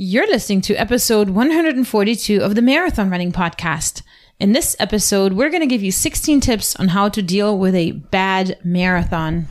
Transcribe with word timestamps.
You're 0.00 0.28
listening 0.28 0.60
to 0.60 0.76
episode 0.76 1.30
142 1.30 2.40
of 2.40 2.54
the 2.54 2.62
Marathon 2.62 3.10
Running 3.10 3.32
Podcast. 3.32 4.02
In 4.38 4.52
this 4.52 4.76
episode, 4.78 5.32
we're 5.32 5.50
going 5.50 5.62
to 5.62 5.66
give 5.66 5.82
you 5.82 5.90
16 5.90 6.40
tips 6.40 6.76
on 6.76 6.86
how 6.86 7.08
to 7.08 7.20
deal 7.20 7.58
with 7.58 7.74
a 7.74 7.90
bad 7.90 8.56
marathon. 8.62 9.48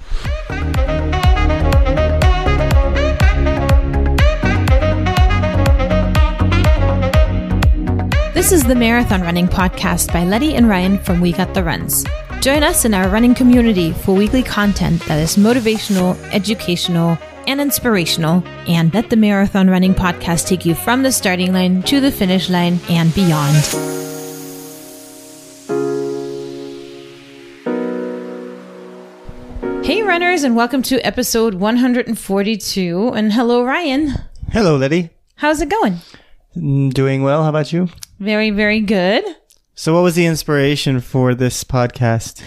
This 8.34 8.54
is 8.54 8.64
the 8.64 8.74
Marathon 8.74 9.24
Running 9.24 9.50
Podcast 9.50 10.14
by 10.14 10.24
Letty 10.24 10.56
and 10.56 10.70
Ryan 10.70 10.98
from 10.98 11.20
We 11.20 11.34
Got 11.34 11.54
the 11.56 11.64
Runs. 11.66 12.06
Join 12.40 12.64
us 12.64 12.86
in 12.86 12.94
our 12.94 13.10
running 13.10 13.36
community 13.36 13.92
for 13.92 14.16
weekly 14.16 14.44
content 14.44 15.02
that 15.08 15.20
is 15.20 15.36
motivational, 15.36 16.18
educational, 16.32 17.18
and 17.48 17.60
inspirational, 17.60 18.44
and 18.68 18.94
let 18.94 19.10
the 19.10 19.16
Marathon 19.16 19.70
Running 19.70 19.96
Podcast 19.96 20.46
take 20.48 20.66
you 20.66 20.76
from 20.76 21.02
the 21.02 21.12
starting 21.12 21.54
line 21.54 21.82
to 21.84 22.00
the 22.00 22.12
finish 22.12 22.50
line 22.50 22.80
and 22.90 23.14
beyond. 23.16 23.56
Hey, 29.84 30.02
runners, 30.04 30.44
and 30.44 30.54
welcome 30.56 30.82
to 30.84 31.00
episode 31.06 31.54
142. 31.54 33.12
And 33.16 33.32
hello, 33.32 33.64
Ryan. 33.64 34.16
Hello, 34.52 34.76
Letty. 34.76 35.12
How's 35.36 35.62
it 35.62 35.70
going? 35.70 36.00
Mm, 36.58 36.94
Doing 36.94 37.24
well. 37.24 37.44
How 37.44 37.50
about 37.50 37.72
you? 37.72 37.88
Very, 38.20 38.50
very 38.50 38.82
good. 38.82 39.24
So, 39.76 39.94
what 39.94 40.04
was 40.04 40.16
the 40.16 40.26
inspiration 40.26 41.00
for 41.00 41.34
this 41.34 41.64
podcast? 41.64 42.42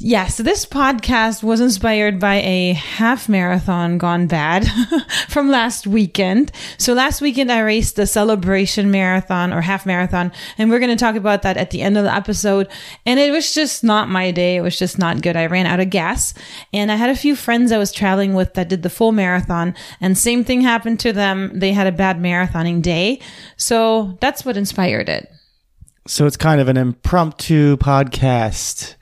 Yes, 0.00 0.36
this 0.36 0.64
podcast 0.64 1.42
was 1.42 1.60
inspired 1.60 2.20
by 2.20 2.36
a 2.36 2.72
half 2.72 3.28
marathon 3.28 3.98
gone 3.98 4.28
bad 4.28 4.64
from 5.28 5.50
last 5.50 5.88
weekend. 5.88 6.52
So 6.76 6.92
last 6.92 7.20
weekend 7.20 7.50
I 7.50 7.58
raced 7.60 7.96
the 7.96 8.06
celebration 8.06 8.92
marathon 8.92 9.52
or 9.52 9.60
half 9.60 9.86
marathon, 9.86 10.30
and 10.56 10.70
we're 10.70 10.78
going 10.78 10.96
to 10.96 11.04
talk 11.04 11.16
about 11.16 11.42
that 11.42 11.56
at 11.56 11.70
the 11.70 11.82
end 11.82 11.98
of 11.98 12.04
the 12.04 12.14
episode. 12.14 12.68
And 13.06 13.18
it 13.18 13.32
was 13.32 13.52
just 13.52 13.82
not 13.82 14.08
my 14.08 14.30
day. 14.30 14.54
It 14.54 14.60
was 14.60 14.78
just 14.78 15.00
not 15.00 15.20
good. 15.20 15.36
I 15.36 15.46
ran 15.46 15.66
out 15.66 15.80
of 15.80 15.90
gas, 15.90 16.32
and 16.72 16.92
I 16.92 16.94
had 16.96 17.10
a 17.10 17.16
few 17.16 17.34
friends 17.34 17.72
I 17.72 17.78
was 17.78 17.90
traveling 17.90 18.34
with 18.34 18.54
that 18.54 18.68
did 18.68 18.84
the 18.84 18.90
full 18.90 19.10
marathon, 19.10 19.74
and 20.00 20.16
same 20.16 20.44
thing 20.44 20.60
happened 20.60 21.00
to 21.00 21.12
them. 21.12 21.58
They 21.58 21.72
had 21.72 21.88
a 21.88 21.92
bad 21.92 22.18
marathoning 22.18 22.82
day. 22.82 23.20
So 23.56 24.16
that's 24.20 24.44
what 24.44 24.56
inspired 24.56 25.08
it. 25.08 25.28
So, 26.06 26.24
it's 26.24 26.36
kind 26.38 26.60
of 26.60 26.68
an 26.68 26.76
impromptu 26.76 27.76
podcast. 27.76 28.94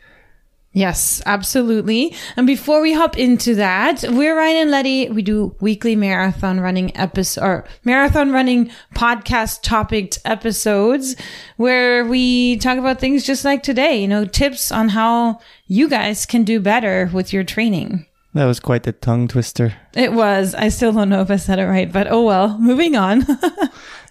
Yes, 0.77 1.22
absolutely. 1.24 2.14
And 2.36 2.46
before 2.46 2.82
we 2.82 2.92
hop 2.92 3.16
into 3.16 3.55
that, 3.55 4.05
we're 4.10 4.36
Ryan 4.36 4.56
and 4.58 4.70
Letty. 4.70 5.08
We 5.08 5.22
do 5.22 5.56
weekly 5.58 5.96
marathon 5.96 6.60
running 6.60 6.94
episode 6.94 7.42
or 7.42 7.64
marathon 7.84 8.30
running 8.30 8.70
podcast 8.94 9.62
topic 9.62 10.16
episodes 10.27 11.16
where 11.56 12.05
we 12.05 12.58
talk 12.58 12.77
about 12.77 13.00
things 13.00 13.24
just 13.24 13.42
like 13.42 13.62
today, 13.62 14.02
you 14.02 14.06
know, 14.06 14.27
tips 14.27 14.70
on 14.70 14.91
how 14.91 15.41
you 15.67 15.89
guys 15.89 16.27
can 16.27 16.45
do 16.45 16.61
better 16.61 17.08
with 17.11 17.33
your 17.33 17.42
training. 17.42 18.05
That 18.36 18.45
was 18.45 18.61
quite 18.61 18.83
the 18.83 18.92
tongue 18.92 19.29
twister. 19.29 19.74
It 19.95 20.13
was. 20.13 20.55
I 20.55 20.69
still 20.69 20.92
don't 20.92 21.08
know 21.08 21.23
if 21.23 21.30
I 21.30 21.36
said 21.36 21.58
it 21.58 21.64
right, 21.64 21.91
but 21.91 22.07
oh 22.11 22.23
well. 22.23 22.58
Moving 22.58 22.95
on. 22.95 23.27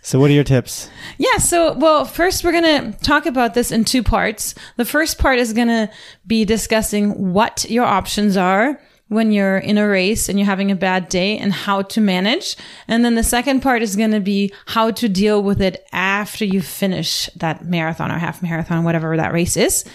So, 0.06 0.20
what 0.20 0.30
are 0.30 0.36
your 0.36 0.44
tips? 0.44 0.88
Yeah. 1.18 1.38
So, 1.40 1.74
well, 1.74 2.06
first 2.06 2.44
we're 2.44 2.52
going 2.52 2.94
to 2.94 3.00
talk 3.00 3.26
about 3.26 3.56
this 3.56 3.72
in 3.72 3.86
two 3.86 4.04
parts. 4.04 4.54
The 4.78 4.86
first 4.86 5.18
part 5.18 5.40
is 5.40 5.52
going 5.52 5.68
to 5.68 5.90
be 6.28 6.46
discussing 6.46 7.34
what 7.34 7.66
your 7.72 7.86
options 7.86 8.38
are 8.38 8.80
when 9.08 9.32
you're 9.32 9.58
in 9.58 9.80
a 9.80 9.88
race 9.88 10.30
and 10.30 10.38
you're 10.38 10.46
having 10.46 10.70
a 10.70 10.76
bad 10.76 11.10
day 11.10 11.40
and 11.40 11.52
how 11.52 11.82
to 11.82 12.02
manage. 12.02 12.56
And 12.88 13.04
then 13.04 13.16
the 13.16 13.24
second 13.24 13.62
part 13.62 13.82
is 13.82 13.96
going 13.96 14.12
to 14.12 14.20
be 14.20 14.54
how 14.68 14.92
to 14.92 15.10
deal 15.10 15.42
with 15.42 15.60
it 15.60 15.84
after 15.92 16.46
you 16.46 16.62
finish 16.62 17.28
that 17.38 17.66
marathon 17.66 18.12
or 18.12 18.20
half 18.20 18.44
marathon, 18.44 18.84
whatever 18.84 19.18
that 19.18 19.34
race 19.34 19.58
is. 19.58 19.86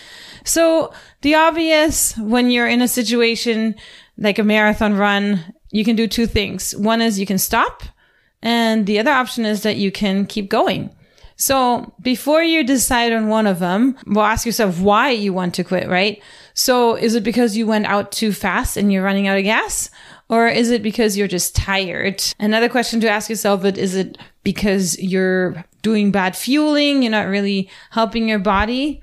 So 0.45 0.93
the 1.21 1.37
obvious 1.37 2.17
when 2.19 2.51
you're 2.51 2.67
in 2.67 2.83
a 2.83 2.89
situation 2.89 3.77
like 4.21 4.39
a 4.39 4.45
marathon 4.45 4.95
run, 4.95 5.55
you 5.71 5.85
can 5.85 5.97
do 5.97 6.07
two 6.07 6.27
things. 6.27 6.77
One 6.77 7.01
is 7.01 7.19
you 7.19 7.27
can 7.27 7.39
stop 7.39 7.83
and 8.43 8.87
the 8.87 8.99
other 8.99 9.11
option 9.11 9.45
is 9.45 9.63
that 9.63 9.77
you 9.77 9.91
can 9.91 10.27
keep 10.27 10.49
going. 10.49 10.95
So 11.37 11.95
before 12.03 12.43
you 12.43 12.63
decide 12.65 13.13
on 13.13 13.29
one 13.29 13.47
of 13.47 13.61
them, 13.61 13.97
well, 14.07 14.27
ask 14.27 14.45
yourself 14.45 14.79
why 14.81 15.11
you 15.11 15.33
want 15.33 15.55
to 15.55 15.65
quit, 15.65 15.89
right? 15.89 16.23
So 16.53 16.97
is 16.97 17.15
it 17.15 17.25
because 17.25 17.57
you 17.57 17.67
went 17.67 17.87
out 17.87 18.13
too 18.13 18.33
fast 18.33 18.77
and 18.77 18.93
you're 18.93 19.03
running 19.03 19.27
out 19.27 19.39
of 19.39 19.45
gas? 19.45 19.91
Or 20.29 20.49
is 20.49 20.71
it 20.71 20.83
because 20.83 21.17
you're 21.17 21.29
just 21.29 21.57
tired? 21.57 22.23
Another 22.39 22.69
question 22.69 23.01
to 23.01 23.11
ask 23.11 23.31
yourself, 23.31 23.63
but 23.63 23.79
is 23.79 23.95
it 23.95 24.19
because 24.45 24.99
you're 24.99 25.65
doing 25.83 26.11
bad 26.11 26.37
fueling? 26.37 27.03
You're 27.03 27.11
not 27.11 27.27
really 27.27 27.71
helping 27.91 28.29
your 28.29 28.39
body? 28.39 29.03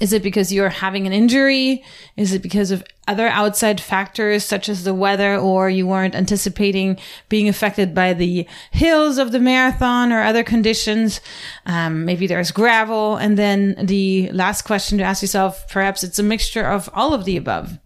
Is 0.00 0.12
it 0.12 0.22
because 0.22 0.52
you're 0.52 0.68
having 0.68 1.06
an 1.06 1.12
injury? 1.12 1.84
Is 2.16 2.32
it 2.32 2.42
because 2.42 2.70
of 2.70 2.84
other 3.08 3.28
outside 3.28 3.80
factors 3.80 4.44
such 4.44 4.68
as 4.68 4.84
the 4.84 4.94
weather 4.94 5.36
or 5.36 5.68
you 5.68 5.86
weren't 5.86 6.14
anticipating 6.14 6.98
being 7.28 7.48
affected 7.48 7.94
by 7.94 8.14
the 8.14 8.46
hills 8.70 9.18
of 9.18 9.32
the 9.32 9.40
marathon 9.40 10.12
or 10.12 10.22
other 10.22 10.44
conditions? 10.44 11.20
Um, 11.66 12.04
maybe 12.04 12.26
there's 12.26 12.50
gravel. 12.50 13.16
And 13.16 13.38
then 13.38 13.76
the 13.82 14.30
last 14.32 14.62
question 14.62 14.98
to 14.98 15.04
ask 15.04 15.22
yourself, 15.22 15.68
perhaps 15.68 16.04
it's 16.04 16.18
a 16.18 16.22
mixture 16.22 16.64
of 16.64 16.88
all 16.94 17.14
of 17.14 17.24
the 17.24 17.36
above. 17.36 17.78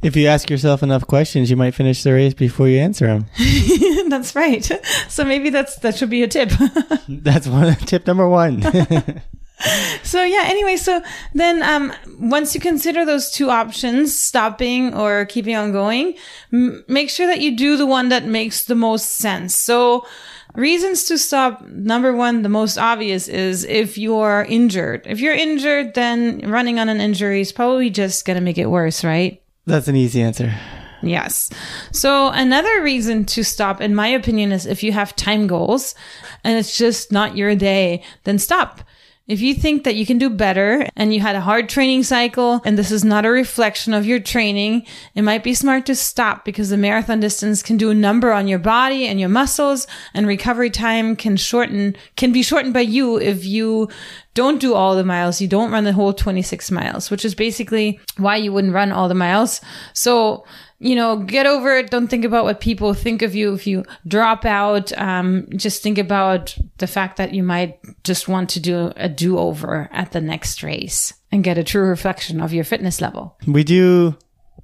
If 0.00 0.14
you 0.14 0.28
ask 0.28 0.48
yourself 0.48 0.84
enough 0.84 1.04
questions, 1.08 1.50
you 1.50 1.56
might 1.56 1.74
finish 1.74 2.04
the 2.04 2.12
race 2.12 2.32
before 2.32 2.68
you 2.68 2.78
answer 2.78 3.06
them. 3.06 3.26
that's 4.08 4.36
right. 4.36 4.70
So 5.08 5.24
maybe 5.24 5.50
that's, 5.50 5.76
that 5.76 5.96
should 5.96 6.10
be 6.10 6.22
a 6.22 6.28
tip. 6.28 6.50
That's 7.08 7.48
one 7.48 7.74
tip 7.76 8.06
number 8.06 8.28
one. 8.28 8.62
so 10.02 10.22
yeah 10.22 10.44
anyway 10.46 10.76
so 10.76 11.02
then 11.34 11.62
um 11.62 11.92
once 12.20 12.54
you 12.54 12.60
consider 12.60 13.04
those 13.04 13.30
two 13.30 13.50
options 13.50 14.18
stopping 14.18 14.94
or 14.94 15.24
keeping 15.26 15.56
on 15.56 15.72
going 15.72 16.14
m- 16.52 16.84
make 16.88 17.10
sure 17.10 17.26
that 17.26 17.40
you 17.40 17.56
do 17.56 17.76
the 17.76 17.86
one 17.86 18.08
that 18.08 18.24
makes 18.24 18.64
the 18.64 18.74
most 18.74 19.16
sense 19.16 19.56
so 19.56 20.06
reasons 20.54 21.04
to 21.04 21.18
stop 21.18 21.62
number 21.66 22.14
one 22.14 22.42
the 22.42 22.48
most 22.48 22.78
obvious 22.78 23.28
is 23.28 23.64
if 23.64 23.98
you're 23.98 24.46
injured 24.48 25.04
if 25.06 25.20
you're 25.20 25.34
injured 25.34 25.94
then 25.94 26.40
running 26.48 26.78
on 26.78 26.88
an 26.88 27.00
injury 27.00 27.40
is 27.40 27.52
probably 27.52 27.90
just 27.90 28.24
gonna 28.24 28.40
make 28.40 28.58
it 28.58 28.66
worse 28.66 29.02
right 29.04 29.42
That's 29.66 29.86
an 29.86 29.96
easy 29.96 30.22
answer. 30.22 30.54
Yes. 31.02 31.50
So 31.92 32.28
another 32.28 32.82
reason 32.82 33.24
to 33.26 33.44
stop, 33.44 33.80
in 33.82 33.94
my 33.94 34.08
opinion, 34.08 34.50
is 34.50 34.64
if 34.64 34.82
you 34.82 34.92
have 34.92 35.14
time 35.14 35.46
goals 35.46 35.94
and 36.42 36.58
it's 36.58 36.76
just 36.76 37.12
not 37.12 37.36
your 37.36 37.54
day, 37.54 38.02
then 38.24 38.38
stop. 38.38 38.80
If 39.28 39.42
you 39.42 39.52
think 39.52 39.84
that 39.84 39.94
you 39.94 40.06
can 40.06 40.16
do 40.16 40.30
better 40.30 40.88
and 40.96 41.12
you 41.12 41.20
had 41.20 41.36
a 41.36 41.42
hard 41.42 41.68
training 41.68 42.04
cycle 42.04 42.62
and 42.64 42.78
this 42.78 42.90
is 42.90 43.04
not 43.04 43.26
a 43.26 43.30
reflection 43.30 43.92
of 43.92 44.06
your 44.06 44.20
training, 44.20 44.86
it 45.14 45.20
might 45.20 45.44
be 45.44 45.52
smart 45.52 45.84
to 45.86 45.94
stop 45.94 46.46
because 46.46 46.70
the 46.70 46.78
marathon 46.78 47.20
distance 47.20 47.62
can 47.62 47.76
do 47.76 47.90
a 47.90 47.94
number 47.94 48.32
on 48.32 48.48
your 48.48 48.58
body 48.58 49.06
and 49.06 49.20
your 49.20 49.28
muscles 49.28 49.86
and 50.14 50.26
recovery 50.26 50.70
time 50.70 51.14
can 51.14 51.36
shorten, 51.36 51.94
can 52.16 52.32
be 52.32 52.42
shortened 52.42 52.72
by 52.72 52.80
you 52.80 53.20
if 53.20 53.44
you 53.44 53.90
don't 54.32 54.62
do 54.62 54.72
all 54.72 54.96
the 54.96 55.04
miles. 55.04 55.42
You 55.42 55.48
don't 55.48 55.72
run 55.72 55.84
the 55.84 55.92
whole 55.92 56.14
26 56.14 56.70
miles, 56.70 57.10
which 57.10 57.26
is 57.26 57.34
basically 57.34 58.00
why 58.16 58.36
you 58.36 58.50
wouldn't 58.50 58.72
run 58.72 58.92
all 58.92 59.08
the 59.08 59.14
miles. 59.14 59.60
So, 59.92 60.46
you 60.80 60.94
know, 60.94 61.16
get 61.16 61.46
over 61.46 61.76
it. 61.76 61.90
Don't 61.90 62.06
think 62.06 62.24
about 62.24 62.44
what 62.44 62.60
people 62.60 62.94
think 62.94 63.22
of 63.22 63.34
you 63.34 63.52
if 63.52 63.66
you 63.66 63.84
drop 64.06 64.44
out. 64.44 64.96
Um, 64.96 65.48
just 65.56 65.82
think 65.82 65.98
about 65.98 66.56
the 66.78 66.86
fact 66.86 67.16
that 67.16 67.34
you 67.34 67.42
might 67.42 67.80
just 68.04 68.28
want 68.28 68.50
to 68.50 68.60
do 68.60 68.92
a 68.96 69.08
do 69.08 69.38
over 69.38 69.88
at 69.92 70.12
the 70.12 70.20
next 70.20 70.62
race 70.62 71.12
and 71.32 71.42
get 71.42 71.58
a 71.58 71.64
true 71.64 71.88
reflection 71.88 72.40
of 72.40 72.52
your 72.52 72.64
fitness 72.64 73.00
level. 73.00 73.36
We 73.46 73.64
do 73.64 74.16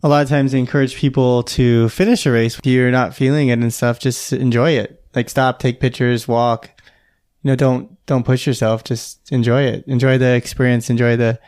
a 0.04 0.08
lot 0.08 0.22
of 0.22 0.28
times 0.28 0.54
encourage 0.54 0.94
people 0.94 1.42
to 1.44 1.88
finish 1.88 2.26
a 2.26 2.30
race. 2.30 2.58
If 2.58 2.66
you're 2.66 2.90
not 2.92 3.14
feeling 3.14 3.48
it 3.48 3.58
and 3.58 3.74
stuff, 3.74 3.98
just 3.98 4.32
enjoy 4.32 4.72
it. 4.72 5.02
Like 5.14 5.28
stop, 5.28 5.58
take 5.58 5.80
pictures, 5.80 6.28
walk. 6.28 6.70
You 7.42 7.50
know, 7.50 7.56
don't 7.56 8.06
don't 8.06 8.24
push 8.24 8.46
yourself. 8.46 8.84
Just 8.84 9.32
enjoy 9.32 9.62
it. 9.62 9.84
Enjoy 9.88 10.16
the 10.16 10.34
experience. 10.34 10.90
Enjoy 10.90 11.16
the 11.16 11.40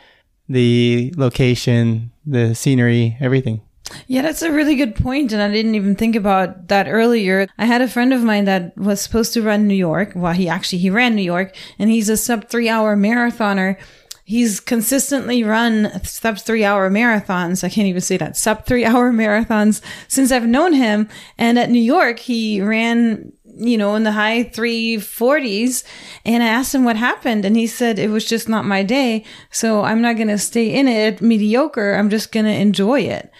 the 0.49 1.13
location, 1.17 2.11
the 2.25 2.53
scenery, 2.53 3.17
everything. 3.19 3.61
Yeah, 4.07 4.21
that's 4.21 4.41
a 4.41 4.51
really 4.51 4.75
good 4.75 4.95
point, 4.95 5.31
and 5.31 5.41
I 5.41 5.51
didn't 5.51 5.75
even 5.75 5.95
think 5.95 6.15
about 6.15 6.67
that 6.67 6.87
earlier. 6.87 7.47
I 7.57 7.65
had 7.65 7.81
a 7.81 7.87
friend 7.87 8.13
of 8.13 8.23
mine 8.23 8.45
that 8.45 8.77
was 8.77 9.01
supposed 9.01 9.33
to 9.33 9.41
run 9.41 9.67
New 9.67 9.75
York. 9.75 10.11
Well, 10.15 10.33
he 10.33 10.49
actually 10.49 10.79
he 10.79 10.89
ran 10.89 11.15
New 11.15 11.23
York, 11.23 11.55
and 11.79 11.89
he's 11.89 12.09
a 12.09 12.17
sub 12.17 12.49
three 12.49 12.69
hour 12.69 12.95
marathoner. 12.95 13.77
He's 14.23 14.59
consistently 14.59 15.43
run 15.43 16.03
sub 16.03 16.37
three 16.39 16.65
hour 16.65 16.89
marathons. 16.89 17.63
I 17.63 17.69
can't 17.69 17.87
even 17.87 18.01
say 18.01 18.17
that 18.17 18.35
sub 18.35 18.65
three 18.65 18.85
hour 18.85 19.11
marathons 19.13 19.81
since 20.07 20.31
I've 20.31 20.47
known 20.47 20.73
him. 20.73 21.07
And 21.37 21.57
at 21.57 21.69
New 21.69 21.81
York, 21.81 22.19
he 22.19 22.61
ran 22.61 23.31
you 23.59 23.77
know, 23.77 23.95
in 23.95 24.03
the 24.03 24.11
high 24.11 24.43
340s. 24.43 25.83
And 26.25 26.43
I 26.43 26.47
asked 26.47 26.75
him 26.75 26.83
what 26.83 26.95
happened. 26.95 27.43
And 27.43 27.55
he 27.55 27.67
said, 27.67 27.97
it 27.99 28.09
was 28.09 28.25
just 28.25 28.47
not 28.47 28.65
my 28.65 28.83
day. 28.83 29.23
So 29.51 29.83
I'm 29.83 30.01
not 30.01 30.15
going 30.15 30.27
to 30.27 30.37
stay 30.37 30.73
in 30.73 30.87
it 30.87 31.21
mediocre. 31.21 31.93
I'm 31.93 32.09
just 32.09 32.31
going 32.31 32.45
to 32.45 32.51
enjoy 32.51 33.01
it. 33.01 33.31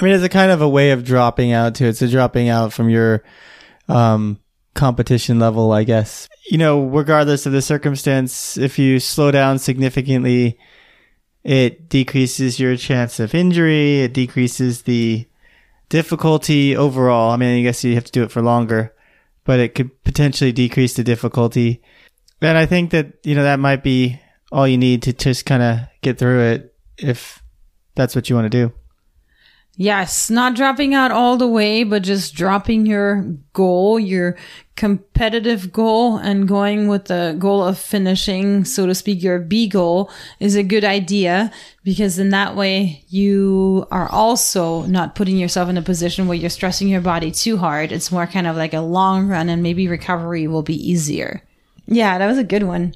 I 0.00 0.04
mean, 0.04 0.14
it's 0.14 0.24
a 0.24 0.30
kind 0.30 0.50
of 0.50 0.62
a 0.62 0.68
way 0.68 0.92
of 0.92 1.04
dropping 1.04 1.52
out 1.52 1.74
too. 1.74 1.86
It's 1.86 2.00
a 2.00 2.08
dropping 2.08 2.48
out 2.48 2.72
from 2.72 2.88
your 2.88 3.22
um, 3.86 4.40
competition 4.74 5.38
level, 5.38 5.72
I 5.72 5.84
guess. 5.84 6.26
You 6.50 6.56
know, 6.56 6.86
regardless 6.86 7.44
of 7.44 7.52
the 7.52 7.60
circumstance, 7.60 8.56
if 8.56 8.78
you 8.78 8.98
slow 8.98 9.30
down 9.30 9.58
significantly, 9.58 10.58
it 11.44 11.88
decreases 11.88 12.58
your 12.58 12.76
chance 12.76 13.20
of 13.20 13.34
injury. 13.34 14.00
It 14.00 14.14
decreases 14.14 14.82
the 14.82 15.28
difficulty 15.90 16.74
overall. 16.74 17.30
I 17.32 17.36
mean, 17.36 17.58
I 17.58 17.62
guess 17.62 17.84
you 17.84 17.94
have 17.94 18.04
to 18.04 18.12
do 18.12 18.22
it 18.22 18.30
for 18.30 18.40
longer, 18.40 18.94
but 19.44 19.60
it 19.60 19.74
could 19.74 20.02
potentially 20.02 20.52
decrease 20.52 20.94
the 20.94 21.04
difficulty. 21.04 21.82
And 22.40 22.56
I 22.56 22.64
think 22.64 22.90
that, 22.92 23.18
you 23.22 23.34
know, 23.34 23.42
that 23.42 23.60
might 23.60 23.82
be 23.82 24.18
all 24.50 24.66
you 24.66 24.78
need 24.78 25.02
to 25.02 25.12
just 25.12 25.44
kind 25.44 25.62
of 25.62 25.80
get 26.00 26.18
through 26.18 26.40
it 26.40 26.74
if 26.96 27.42
that's 27.94 28.14
what 28.14 28.30
you 28.30 28.36
want 28.36 28.50
to 28.50 28.66
do. 28.66 28.72
Yes, 29.76 30.28
not 30.28 30.56
dropping 30.56 30.94
out 30.94 31.10
all 31.10 31.38
the 31.38 31.48
way, 31.48 31.84
but 31.84 32.02
just 32.02 32.34
dropping 32.34 32.84
your 32.84 33.22
goal, 33.54 33.98
your 33.98 34.36
competitive 34.76 35.72
goal 35.72 36.16
and 36.16 36.48
going 36.48 36.88
with 36.88 37.06
the 37.06 37.36
goal 37.38 37.62
of 37.62 37.78
finishing, 37.78 38.64
so 38.64 38.86
to 38.86 38.94
speak, 38.94 39.22
your 39.22 39.38
B 39.38 39.68
goal 39.68 40.10
is 40.38 40.54
a 40.54 40.62
good 40.62 40.84
idea 40.84 41.52
because 41.84 42.18
in 42.18 42.30
that 42.30 42.56
way 42.56 43.04
you 43.08 43.86
are 43.90 44.08
also 44.10 44.82
not 44.86 45.14
putting 45.14 45.36
yourself 45.36 45.68
in 45.68 45.76
a 45.76 45.82
position 45.82 46.26
where 46.26 46.38
you're 46.38 46.50
stressing 46.50 46.88
your 46.88 47.02
body 47.02 47.30
too 47.30 47.58
hard. 47.58 47.92
It's 47.92 48.12
more 48.12 48.26
kind 48.26 48.46
of 48.46 48.56
like 48.56 48.74
a 48.74 48.80
long 48.80 49.28
run 49.28 49.48
and 49.48 49.62
maybe 49.62 49.86
recovery 49.86 50.46
will 50.46 50.62
be 50.62 50.90
easier. 50.90 51.42
Yeah, 51.86 52.18
that 52.18 52.26
was 52.26 52.38
a 52.38 52.44
good 52.44 52.62
one. 52.62 52.94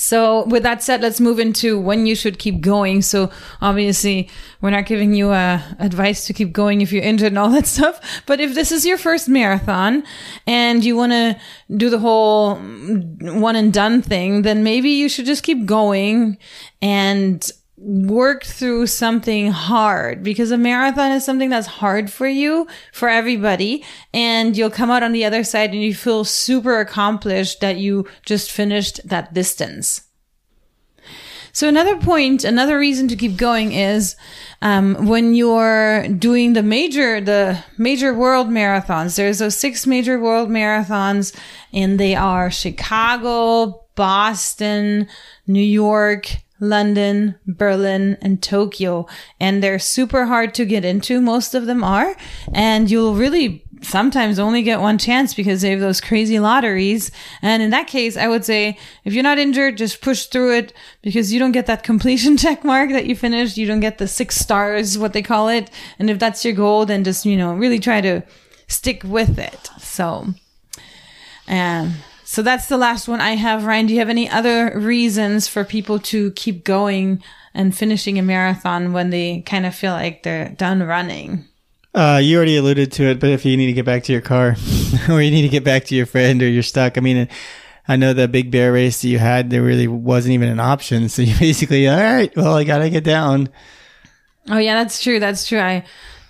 So 0.00 0.44
with 0.44 0.62
that 0.62 0.82
said, 0.82 1.02
let's 1.02 1.20
move 1.20 1.38
into 1.38 1.78
when 1.78 2.06
you 2.06 2.14
should 2.14 2.38
keep 2.38 2.62
going. 2.62 3.02
So 3.02 3.30
obviously 3.60 4.30
we're 4.62 4.70
not 4.70 4.86
giving 4.86 5.12
you 5.12 5.28
uh, 5.28 5.60
advice 5.78 6.26
to 6.26 6.32
keep 6.32 6.54
going 6.54 6.80
if 6.80 6.90
you're 6.90 7.04
injured 7.04 7.28
and 7.28 7.38
all 7.38 7.50
that 7.50 7.66
stuff. 7.76 8.00
But 8.24 8.40
if 8.40 8.54
this 8.54 8.72
is 8.72 8.86
your 8.86 8.96
first 8.96 9.28
marathon 9.28 10.02
and 10.46 10.82
you 10.82 10.96
want 10.96 11.12
to 11.12 11.38
do 11.76 11.90
the 11.90 11.98
whole 11.98 12.54
one 12.56 13.56
and 13.56 13.74
done 13.74 14.00
thing, 14.00 14.40
then 14.40 14.64
maybe 14.64 14.88
you 14.88 15.10
should 15.10 15.26
just 15.26 15.42
keep 15.42 15.66
going 15.66 16.38
and 16.80 17.50
work 17.82 18.44
through 18.44 18.86
something 18.86 19.50
hard 19.50 20.22
because 20.22 20.50
a 20.50 20.58
marathon 20.58 21.12
is 21.12 21.24
something 21.24 21.48
that's 21.48 21.66
hard 21.66 22.12
for 22.12 22.28
you, 22.28 22.66
for 22.92 23.08
everybody. 23.08 23.82
And 24.12 24.54
you'll 24.54 24.70
come 24.70 24.90
out 24.90 25.02
on 25.02 25.12
the 25.12 25.24
other 25.24 25.42
side 25.42 25.70
and 25.70 25.82
you 25.82 25.94
feel 25.94 26.24
super 26.24 26.78
accomplished 26.78 27.60
that 27.60 27.78
you 27.78 28.06
just 28.26 28.50
finished 28.52 29.00
that 29.08 29.32
distance. 29.32 30.02
So 31.52 31.68
another 31.68 31.96
point, 31.96 32.44
another 32.44 32.78
reason 32.78 33.08
to 33.08 33.16
keep 33.16 33.36
going 33.36 33.72
is 33.72 34.14
um, 34.62 35.06
when 35.06 35.34
you're 35.34 36.06
doing 36.06 36.52
the 36.52 36.62
major, 36.62 37.20
the 37.20 37.64
major 37.76 38.14
world 38.14 38.48
marathons. 38.48 39.16
There's 39.16 39.38
those 39.38 39.56
six 39.56 39.86
major 39.86 40.20
world 40.20 40.48
marathons, 40.48 41.34
and 41.72 41.98
they 41.98 42.14
are 42.14 42.50
Chicago, 42.50 43.84
Boston, 43.96 45.08
New 45.46 45.62
York, 45.62 46.36
London, 46.60 47.34
Berlin, 47.46 48.16
and 48.20 48.42
Tokyo. 48.42 49.06
And 49.40 49.62
they're 49.62 49.78
super 49.78 50.26
hard 50.26 50.54
to 50.54 50.64
get 50.64 50.84
into. 50.84 51.20
Most 51.20 51.54
of 51.54 51.66
them 51.66 51.82
are. 51.82 52.14
And 52.52 52.90
you'll 52.90 53.14
really 53.14 53.64
sometimes 53.82 54.38
only 54.38 54.62
get 54.62 54.80
one 54.80 54.98
chance 54.98 55.34
because 55.34 55.62
they 55.62 55.70
have 55.70 55.80
those 55.80 56.00
crazy 56.00 56.38
lotteries. 56.38 57.10
And 57.42 57.62
in 57.62 57.70
that 57.70 57.86
case, 57.86 58.16
I 58.16 58.28
would 58.28 58.44
say 58.44 58.78
if 59.04 59.12
you're 59.12 59.22
not 59.22 59.38
injured, 59.38 59.78
just 59.78 60.00
push 60.00 60.26
through 60.26 60.56
it 60.56 60.72
because 61.02 61.32
you 61.32 61.38
don't 61.38 61.52
get 61.52 61.66
that 61.66 61.82
completion 61.82 62.36
check 62.38 62.64
mark 62.64 62.90
that 62.90 63.06
you 63.06 63.16
finished. 63.16 63.56
You 63.56 63.66
don't 63.66 63.80
get 63.80 63.98
the 63.98 64.08
six 64.08 64.36
stars, 64.36 64.98
what 64.98 65.12
they 65.12 65.22
call 65.22 65.48
it. 65.48 65.70
And 65.98 66.10
if 66.10 66.18
that's 66.18 66.44
your 66.44 66.54
goal, 66.54 66.86
then 66.86 67.04
just, 67.04 67.24
you 67.24 67.36
know, 67.36 67.54
really 67.54 67.78
try 67.78 68.00
to 68.00 68.22
stick 68.68 69.02
with 69.04 69.38
it. 69.38 69.70
So, 69.78 70.34
and 71.46 71.94
so 72.30 72.42
that's 72.42 72.66
the 72.66 72.76
last 72.76 73.08
one 73.08 73.20
I 73.20 73.30
have. 73.34 73.64
Ryan, 73.64 73.86
do 73.86 73.92
you 73.92 73.98
have 73.98 74.08
any 74.08 74.30
other 74.30 74.78
reasons 74.78 75.48
for 75.48 75.64
people 75.64 75.98
to 75.98 76.30
keep 76.30 76.62
going 76.62 77.24
and 77.54 77.76
finishing 77.76 78.20
a 78.20 78.22
marathon 78.22 78.92
when 78.92 79.10
they 79.10 79.40
kind 79.40 79.66
of 79.66 79.74
feel 79.74 79.90
like 79.90 80.22
they're 80.22 80.50
done 80.50 80.80
running? 80.80 81.44
Uh, 81.92 82.20
you 82.22 82.36
already 82.36 82.56
alluded 82.56 82.92
to 82.92 83.02
it, 83.02 83.18
but 83.18 83.30
if 83.30 83.44
you 83.44 83.56
need 83.56 83.66
to 83.66 83.72
get 83.72 83.84
back 83.84 84.04
to 84.04 84.12
your 84.12 84.20
car 84.20 84.54
or 85.10 85.20
you 85.20 85.32
need 85.32 85.42
to 85.42 85.48
get 85.48 85.64
back 85.64 85.86
to 85.86 85.96
your 85.96 86.06
friend 86.06 86.40
or 86.40 86.48
you're 86.48 86.62
stuck, 86.62 86.96
I 86.96 87.00
mean, 87.00 87.26
I 87.88 87.96
know 87.96 88.12
the 88.12 88.28
big 88.28 88.52
bear 88.52 88.72
race 88.72 89.02
that 89.02 89.08
you 89.08 89.18
had, 89.18 89.50
there 89.50 89.62
really 89.62 89.88
wasn't 89.88 90.34
even 90.34 90.50
an 90.50 90.60
option. 90.60 91.08
So 91.08 91.22
you 91.22 91.36
basically, 91.36 91.88
all 91.88 91.98
right, 91.98 92.30
well, 92.36 92.54
I 92.54 92.62
got 92.62 92.78
to 92.78 92.90
get 92.90 93.02
down. 93.02 93.48
Oh 94.48 94.58
yeah, 94.58 94.74
that's 94.74 95.02
true. 95.02 95.18
That's 95.18 95.48
true. 95.48 95.58
I, 95.58 95.84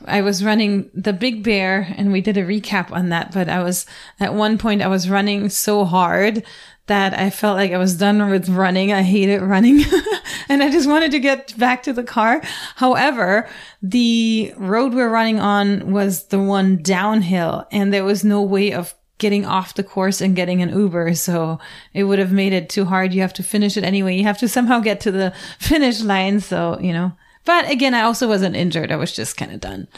I 0.06 0.22
was 0.22 0.44
running 0.44 0.90
the 0.94 1.12
Big 1.12 1.42
Bear 1.42 1.94
and 1.96 2.12
we 2.12 2.20
did 2.20 2.36
a 2.36 2.44
recap 2.44 2.92
on 2.92 3.08
that, 3.10 3.32
but 3.32 3.48
I 3.48 3.62
was 3.62 3.86
at 4.18 4.34
one 4.34 4.58
point 4.58 4.82
I 4.82 4.88
was 4.88 5.10
running 5.10 5.48
so 5.48 5.84
hard 5.84 6.44
that 6.86 7.16
I 7.16 7.30
felt 7.30 7.56
like 7.56 7.70
I 7.70 7.78
was 7.78 7.96
done 7.96 8.30
with 8.30 8.48
running. 8.48 8.92
I 8.92 9.02
hated 9.02 9.42
running 9.42 9.84
and 10.48 10.62
I 10.62 10.70
just 10.70 10.88
wanted 10.88 11.12
to 11.12 11.20
get 11.20 11.56
back 11.56 11.84
to 11.84 11.92
the 11.92 12.02
car. 12.02 12.42
However, 12.76 13.48
the 13.80 14.52
road 14.56 14.92
we're 14.92 15.08
running 15.08 15.38
on 15.38 15.92
was 15.92 16.26
the 16.26 16.40
one 16.40 16.82
downhill 16.82 17.66
and 17.70 17.92
there 17.92 18.04
was 18.04 18.24
no 18.24 18.42
way 18.42 18.72
of 18.72 18.94
getting 19.18 19.46
off 19.46 19.74
the 19.74 19.84
course 19.84 20.20
and 20.20 20.34
getting 20.34 20.62
an 20.62 20.70
Uber. 20.70 21.14
So 21.14 21.60
it 21.94 22.04
would 22.04 22.18
have 22.18 22.32
made 22.32 22.52
it 22.52 22.68
too 22.68 22.86
hard. 22.86 23.14
You 23.14 23.20
have 23.20 23.34
to 23.34 23.44
finish 23.44 23.76
it 23.76 23.84
anyway. 23.84 24.16
You 24.16 24.24
have 24.24 24.38
to 24.38 24.48
somehow 24.48 24.80
get 24.80 24.98
to 25.02 25.12
the 25.12 25.32
finish 25.60 26.00
line. 26.00 26.40
So, 26.40 26.76
you 26.80 26.92
know, 26.92 27.12
but 27.50 27.68
again, 27.68 27.94
I 27.94 28.02
also 28.02 28.28
wasn't 28.28 28.54
injured. 28.54 28.92
I 28.92 28.96
was 28.96 29.10
just 29.10 29.36
kind 29.36 29.50
of 29.50 29.58
done. 29.58 29.88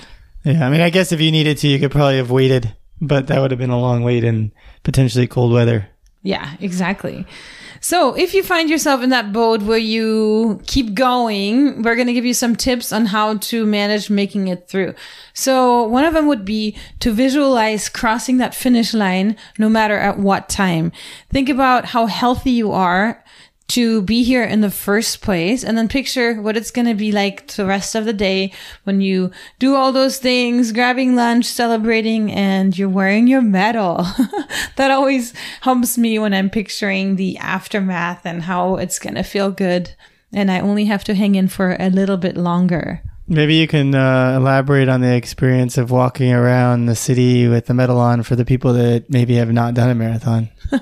Yeah, 0.42 0.66
I 0.66 0.70
mean, 0.70 0.80
I 0.80 0.88
guess 0.88 1.12
if 1.12 1.20
you 1.20 1.30
needed 1.30 1.58
to, 1.58 1.68
you 1.68 1.78
could 1.78 1.90
probably 1.90 2.16
have 2.16 2.30
waited, 2.30 2.74
but 2.98 3.26
that 3.26 3.42
would 3.42 3.50
have 3.50 3.60
been 3.60 3.68
a 3.68 3.78
long 3.78 4.02
wait 4.02 4.24
in 4.24 4.52
potentially 4.84 5.26
cold 5.26 5.52
weather. 5.52 5.86
Yeah, 6.22 6.56
exactly. 6.60 7.26
So 7.82 8.14
if 8.14 8.32
you 8.32 8.42
find 8.42 8.70
yourself 8.70 9.02
in 9.02 9.10
that 9.10 9.34
boat 9.34 9.60
where 9.60 9.76
you 9.76 10.62
keep 10.66 10.94
going, 10.94 11.82
we're 11.82 11.94
going 11.94 12.06
to 12.06 12.14
give 12.14 12.24
you 12.24 12.32
some 12.32 12.56
tips 12.56 12.90
on 12.90 13.04
how 13.06 13.36
to 13.36 13.66
manage 13.66 14.08
making 14.08 14.48
it 14.48 14.66
through. 14.66 14.94
So 15.34 15.82
one 15.82 16.04
of 16.04 16.14
them 16.14 16.26
would 16.28 16.46
be 16.46 16.74
to 17.00 17.12
visualize 17.12 17.90
crossing 17.90 18.38
that 18.38 18.54
finish 18.54 18.94
line 18.94 19.36
no 19.58 19.68
matter 19.68 19.98
at 19.98 20.18
what 20.18 20.48
time. 20.48 20.90
Think 21.28 21.50
about 21.50 21.84
how 21.84 22.06
healthy 22.06 22.52
you 22.52 22.72
are 22.72 23.21
to 23.72 24.02
be 24.02 24.22
here 24.22 24.44
in 24.44 24.60
the 24.60 24.70
first 24.70 25.22
place 25.22 25.64
and 25.64 25.78
then 25.78 25.88
picture 25.88 26.34
what 26.42 26.58
it's 26.58 26.70
going 26.70 26.86
to 26.86 26.94
be 26.94 27.10
like 27.10 27.46
the 27.46 27.64
rest 27.64 27.94
of 27.94 28.04
the 28.04 28.12
day 28.12 28.52
when 28.84 29.00
you 29.00 29.30
do 29.58 29.74
all 29.74 29.92
those 29.92 30.18
things, 30.18 30.72
grabbing 30.72 31.16
lunch, 31.16 31.46
celebrating, 31.46 32.30
and 32.30 32.76
you're 32.76 32.86
wearing 32.86 33.26
your 33.26 33.40
medal. 33.40 34.06
that 34.76 34.90
always 34.90 35.32
humps 35.62 35.96
me 35.96 36.18
when 36.18 36.34
I'm 36.34 36.50
picturing 36.50 37.16
the 37.16 37.38
aftermath 37.38 38.26
and 38.26 38.42
how 38.42 38.76
it's 38.76 38.98
going 38.98 39.14
to 39.14 39.22
feel 39.22 39.50
good. 39.50 39.94
And 40.34 40.50
I 40.50 40.60
only 40.60 40.84
have 40.84 41.04
to 41.04 41.14
hang 41.14 41.34
in 41.34 41.48
for 41.48 41.74
a 41.80 41.88
little 41.88 42.18
bit 42.18 42.36
longer. 42.36 43.02
Maybe 43.28 43.54
you 43.54 43.68
can 43.68 43.94
uh, 43.94 44.34
elaborate 44.36 44.88
on 44.88 45.00
the 45.00 45.14
experience 45.14 45.78
of 45.78 45.90
walking 45.90 46.32
around 46.32 46.86
the 46.86 46.96
city 46.96 47.46
with 47.46 47.66
the 47.66 47.74
medal 47.74 47.98
on 47.98 48.24
for 48.24 48.34
the 48.34 48.44
people 48.44 48.72
that 48.72 49.08
maybe 49.08 49.36
have 49.36 49.52
not 49.52 49.74
done 49.74 49.90
a 49.90 49.94
marathon. 49.94 50.50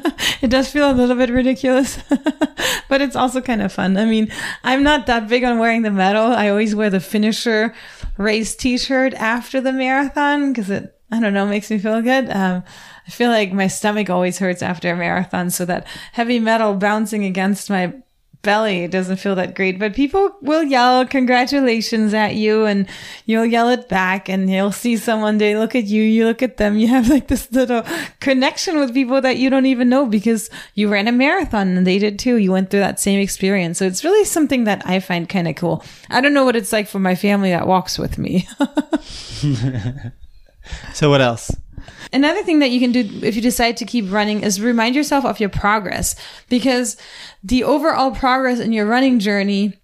it 0.41 0.49
does 0.49 0.71
feel 0.71 0.91
a 0.91 0.95
little 0.95 1.17
bit 1.17 1.29
ridiculous, 1.29 1.99
but 2.89 3.03
it's 3.03 3.15
also 3.15 3.43
kind 3.43 3.61
of 3.61 3.73
fun. 3.73 3.97
I 3.99 4.07
mean, 4.07 4.33
I'm 4.65 4.83
not 4.83 5.07
that 5.07 5.29
big 5.29 5.45
on 5.45 5.59
wearing 5.59 5.83
the 5.83 5.91
medal. 5.91 6.33
I 6.33 6.49
always 6.49 6.75
wear 6.75 6.89
the 6.89 6.99
finisher 6.99 7.75
race 8.17 8.57
t-shirt 8.57 9.13
after 9.15 9.61
the 9.61 9.73
marathon 9.73 10.53
because 10.53 10.71
it, 10.71 10.99
I 11.11 11.21
don't 11.21 11.35
know, 11.35 11.47
makes 11.47 11.71
me 11.71 11.79
feel 11.79 12.01
good. 12.01 12.31
Um, 12.31 12.65
I 13.07 13.11
feel 13.11 13.29
like 13.29 13.53
my 13.53 13.67
stomach 13.67 14.09
always 14.09 14.39
hurts 14.39 14.63
after 14.63 14.91
a 14.91 14.97
marathon. 14.97 15.51
So 15.51 15.67
that 15.67 15.87
heavy 16.13 16.39
metal 16.39 16.75
bouncing 16.75 17.25
against 17.25 17.69
my 17.69 17.93
belly 18.43 18.85
it 18.85 18.91
doesn't 18.91 19.19
feel 19.19 19.35
that 19.35 19.55
great. 19.55 19.79
But 19.79 19.95
people 19.95 20.37
will 20.41 20.63
yell 20.63 21.07
congratulations 21.07 22.15
at 22.15 22.35
you 22.37 22.65
and 22.65 22.89
you'll 23.27 23.47
yell 23.47 23.69
it 23.69 23.89
back 23.89 24.29
and 24.29 24.51
you'll 24.51 24.73
see 24.73 24.97
someone 24.97 25.39
they 25.39 25.57
look 25.57 25.75
at 25.75 25.85
you 25.85 26.03
you 26.03 26.25
look 26.27 26.43
at 26.43 26.57
them. 26.57 26.77
You 26.77 26.89
have 26.89 27.09
like 27.09 27.29
this 27.29 27.51
little 27.53 27.83
connection 28.21 28.79
with 28.79 28.95
people 28.95 29.21
that 29.21 29.39
you 29.39 29.51
don't 29.51 29.67
even 29.67 29.89
know 29.89 30.07
because 30.07 30.51
you 30.75 30.89
ran 30.89 31.09
a 31.09 31.13
marathon 31.13 31.77
and 31.77 31.87
they 31.87 31.99
did 31.99 32.19
too. 32.19 32.37
You 32.37 32.53
went 32.53 32.71
through 32.71 32.81
that 32.81 33.01
same 33.01 33.21
experience. 33.21 33.79
So 33.79 33.87
it's 33.87 34.05
really 34.05 34.25
something 34.25 34.65
that 34.65 34.83
i 34.87 35.01
find 35.01 35.29
kind 35.29 35.49
of 35.49 35.57
cool. 35.57 35.85
I 36.09 36.21
don't 36.21 36.35
know 36.35 36.45
what 36.45 36.57
it's 36.57 36.73
like 36.73 36.89
for 36.89 36.99
my 36.99 37.15
family 37.15 37.51
that 37.51 37.67
walks 37.67 37.99
with 37.99 38.19
me 38.19 38.49
So 40.95 41.09
what 41.09 41.21
else? 41.21 41.51
Another 42.13 42.43
thing 42.43 42.59
that 42.59 42.71
you 42.71 42.81
can 42.81 42.93
do 42.93 43.09
if 43.23 43.37
you 43.37 43.43
decide 43.43 43.77
to 43.79 43.85
keep 43.85 44.11
running 44.11 44.43
is 44.43 44.61
remind 44.61 44.95
yourself 44.95 45.25
of 45.25 45.41
your 45.41 45.49
progress 45.49 46.17
because 46.49 46.97
the 47.45 47.65
overall 47.65 48.11
progress 48.11 48.59
in 48.59 48.73
your 48.73 48.87
running 48.87 49.19
journey 49.19 49.81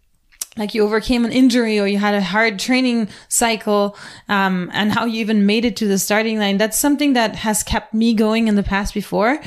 like 0.57 0.75
you 0.75 0.83
overcame 0.83 1.25
an 1.25 1.33
injury 1.33 1.79
or 1.79 1.87
you 1.87 1.99
had 1.99 2.15
a 2.15 2.23
hard 2.23 2.59
training 2.59 3.09
cycle 3.29 3.97
um, 4.29 4.71
and 4.73 4.93
how 4.93 5.05
you 5.05 5.21
even 5.21 5.47
made 5.47 5.65
it 5.65 5.77
to 5.77 5.87
the 5.87 5.99
starting 5.99 6.39
line 6.39 6.57
that's 6.57 6.79
something 6.79 7.13
that 7.13 7.37
has 7.37 7.63
kept 7.63 7.95
me 7.95 8.15
going 8.15 8.49
in 8.49 8.57
the 8.57 8.63
past 8.63 8.95
before 8.95 9.39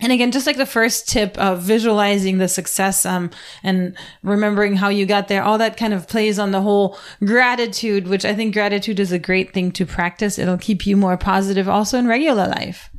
and 0.00 0.12
again, 0.12 0.30
just 0.30 0.46
like 0.46 0.56
the 0.56 0.66
first 0.66 1.08
tip 1.08 1.36
of 1.38 1.60
visualizing 1.60 2.38
the 2.38 2.48
success, 2.48 3.04
um, 3.04 3.30
and 3.62 3.96
remembering 4.22 4.76
how 4.76 4.88
you 4.88 5.06
got 5.06 5.28
there, 5.28 5.42
all 5.42 5.58
that 5.58 5.76
kind 5.76 5.92
of 5.92 6.08
plays 6.08 6.38
on 6.38 6.52
the 6.52 6.60
whole 6.60 6.96
gratitude, 7.24 8.06
which 8.06 8.24
I 8.24 8.34
think 8.34 8.54
gratitude 8.54 9.00
is 9.00 9.10
a 9.10 9.18
great 9.18 9.52
thing 9.52 9.72
to 9.72 9.84
practice. 9.84 10.38
It'll 10.38 10.58
keep 10.58 10.86
you 10.86 10.96
more 10.96 11.16
positive 11.16 11.68
also 11.68 11.98
in 11.98 12.06
regular 12.06 12.46
life. 12.46 12.90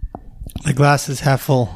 The 0.65 0.73
glass 0.73 1.07
is 1.07 1.21
half 1.21 1.41
full. 1.41 1.73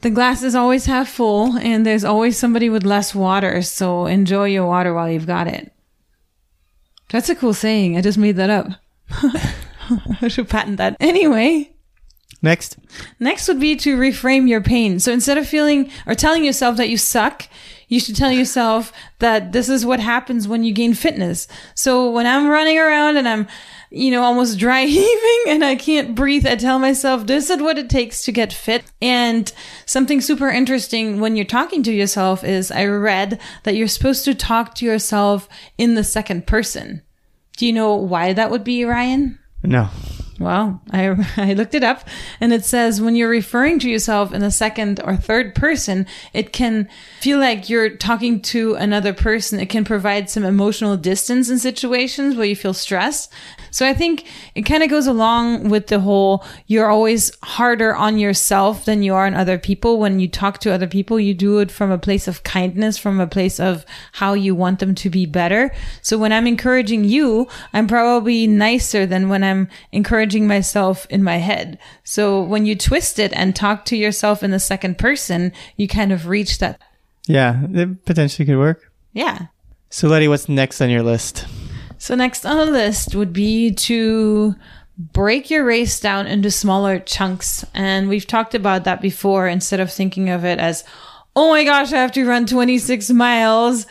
The 0.00 0.10
glass 0.10 0.42
is 0.42 0.54
always 0.54 0.86
half 0.86 1.08
full 1.08 1.58
and 1.58 1.84
there's 1.84 2.04
always 2.04 2.38
somebody 2.38 2.70
with 2.70 2.84
less 2.84 3.14
water. 3.14 3.60
So 3.62 4.06
enjoy 4.06 4.46
your 4.46 4.66
water 4.66 4.94
while 4.94 5.10
you've 5.10 5.26
got 5.26 5.48
it. 5.48 5.72
That's 7.10 7.28
a 7.28 7.34
cool 7.34 7.54
saying. 7.54 7.96
I 7.96 8.00
just 8.00 8.18
made 8.18 8.36
that 8.36 8.50
up. 8.50 8.68
I 10.22 10.28
should 10.28 10.48
patent 10.48 10.76
that. 10.76 10.96
Anyway. 11.00 11.74
Next. 12.40 12.78
Next 13.18 13.48
would 13.48 13.58
be 13.58 13.74
to 13.76 13.96
reframe 13.96 14.48
your 14.48 14.60
pain. 14.60 15.00
So 15.00 15.12
instead 15.12 15.38
of 15.38 15.48
feeling 15.48 15.90
or 16.06 16.14
telling 16.14 16.44
yourself 16.44 16.76
that 16.76 16.88
you 16.88 16.96
suck, 16.96 17.48
you 17.88 17.98
should 17.98 18.14
tell 18.14 18.30
yourself 18.30 18.92
that 19.18 19.52
this 19.52 19.68
is 19.68 19.84
what 19.84 19.98
happens 19.98 20.46
when 20.46 20.62
you 20.62 20.72
gain 20.72 20.94
fitness. 20.94 21.48
So 21.74 22.10
when 22.10 22.26
I'm 22.26 22.48
running 22.48 22.78
around 22.78 23.16
and 23.16 23.26
I'm, 23.26 23.48
you 23.90 24.10
know, 24.10 24.22
almost 24.22 24.58
dry 24.58 24.84
heaving 24.84 25.42
and 25.48 25.64
I 25.64 25.74
can't 25.74 26.14
breathe, 26.14 26.46
I 26.46 26.54
tell 26.54 26.78
myself 26.78 27.26
this 27.26 27.50
is 27.50 27.60
what 27.60 27.78
it 27.78 27.90
takes 27.90 28.22
to 28.24 28.32
get 28.32 28.52
fit. 28.52 28.84
And 29.02 29.52
something 29.84 30.20
super 30.20 30.48
interesting 30.48 31.18
when 31.20 31.34
you're 31.34 31.44
talking 31.44 31.82
to 31.84 31.92
yourself 31.92 32.44
is 32.44 32.70
I 32.70 32.84
read 32.84 33.40
that 33.64 33.74
you're 33.74 33.88
supposed 33.88 34.24
to 34.26 34.34
talk 34.34 34.74
to 34.76 34.84
yourself 34.84 35.48
in 35.76 35.94
the 35.94 36.04
second 36.04 36.46
person. 36.46 37.02
Do 37.56 37.66
you 37.66 37.72
know 37.72 37.94
why 37.96 38.32
that 38.34 38.52
would 38.52 38.62
be, 38.62 38.84
Ryan? 38.84 39.40
No. 39.64 39.88
Well, 40.38 40.80
I, 40.92 41.16
I 41.36 41.54
looked 41.54 41.74
it 41.74 41.82
up 41.82 42.06
and 42.40 42.52
it 42.52 42.64
says 42.64 43.00
when 43.00 43.16
you're 43.16 43.28
referring 43.28 43.78
to 43.80 43.90
yourself 43.90 44.32
in 44.32 44.40
the 44.40 44.50
second 44.50 45.00
or 45.04 45.16
third 45.16 45.54
person, 45.54 46.06
it 46.32 46.52
can 46.52 46.88
feel 47.20 47.38
like 47.38 47.68
you're 47.68 47.90
talking 47.90 48.40
to 48.40 48.74
another 48.74 49.12
person. 49.12 49.58
It 49.58 49.68
can 49.68 49.84
provide 49.84 50.30
some 50.30 50.44
emotional 50.44 50.96
distance 50.96 51.50
in 51.50 51.58
situations 51.58 52.36
where 52.36 52.46
you 52.46 52.56
feel 52.56 52.74
stressed. 52.74 53.32
So 53.70 53.86
I 53.86 53.94
think 53.94 54.26
it 54.54 54.62
kind 54.62 54.82
of 54.82 54.90
goes 54.90 55.06
along 55.06 55.68
with 55.68 55.88
the 55.88 56.00
whole 56.00 56.44
you're 56.66 56.88
always 56.88 57.32
harder 57.42 57.94
on 57.94 58.18
yourself 58.18 58.84
than 58.84 59.02
you 59.02 59.14
are 59.14 59.26
on 59.26 59.34
other 59.34 59.58
people. 59.58 59.98
When 59.98 60.20
you 60.20 60.28
talk 60.28 60.58
to 60.60 60.72
other 60.72 60.86
people, 60.86 61.18
you 61.18 61.34
do 61.34 61.58
it 61.58 61.70
from 61.70 61.90
a 61.90 61.98
place 61.98 62.28
of 62.28 62.44
kindness, 62.44 62.96
from 62.96 63.20
a 63.20 63.26
place 63.26 63.58
of 63.58 63.84
how 64.12 64.34
you 64.34 64.54
want 64.54 64.78
them 64.78 64.94
to 64.94 65.10
be 65.10 65.26
better. 65.26 65.72
So 66.00 66.16
when 66.16 66.32
I'm 66.32 66.46
encouraging 66.46 67.04
you, 67.04 67.48
I'm 67.72 67.86
probably 67.86 68.46
nicer 68.46 69.04
than 69.04 69.28
when 69.28 69.42
I'm 69.42 69.68
encouraging 69.92 70.27
myself 70.46 71.06
in 71.10 71.22
my 71.22 71.36
head. 71.36 71.78
So 72.04 72.42
when 72.42 72.66
you 72.66 72.76
twist 72.76 73.18
it 73.18 73.32
and 73.34 73.54
talk 73.54 73.84
to 73.86 73.96
yourself 73.96 74.42
in 74.42 74.50
the 74.50 74.60
second 74.60 74.98
person, 74.98 75.52
you 75.76 75.88
kind 75.88 76.12
of 76.12 76.26
reach 76.26 76.58
that. 76.58 76.80
Yeah, 77.26 77.66
it 77.72 78.04
potentially 78.04 78.46
could 78.46 78.58
work. 78.58 78.90
Yeah. 79.12 79.46
So, 79.90 80.08
Letty, 80.08 80.28
what's 80.28 80.48
next 80.48 80.80
on 80.80 80.90
your 80.90 81.02
list? 81.02 81.46
So 81.98 82.14
next 82.14 82.46
on 82.46 82.56
the 82.56 82.72
list 82.72 83.14
would 83.14 83.32
be 83.32 83.72
to 83.72 84.54
break 84.98 85.50
your 85.50 85.64
race 85.64 86.00
down 86.00 86.26
into 86.26 86.50
smaller 86.50 86.98
chunks. 86.98 87.64
And 87.74 88.08
we've 88.08 88.26
talked 88.26 88.54
about 88.54 88.84
that 88.84 89.00
before 89.00 89.48
instead 89.48 89.80
of 89.80 89.92
thinking 89.92 90.30
of 90.30 90.44
it 90.44 90.58
as, 90.58 90.84
oh 91.34 91.50
my 91.50 91.64
gosh, 91.64 91.92
I 91.92 91.98
have 91.98 92.12
to 92.12 92.24
run 92.24 92.46
26 92.46 93.10
miles. 93.10 93.86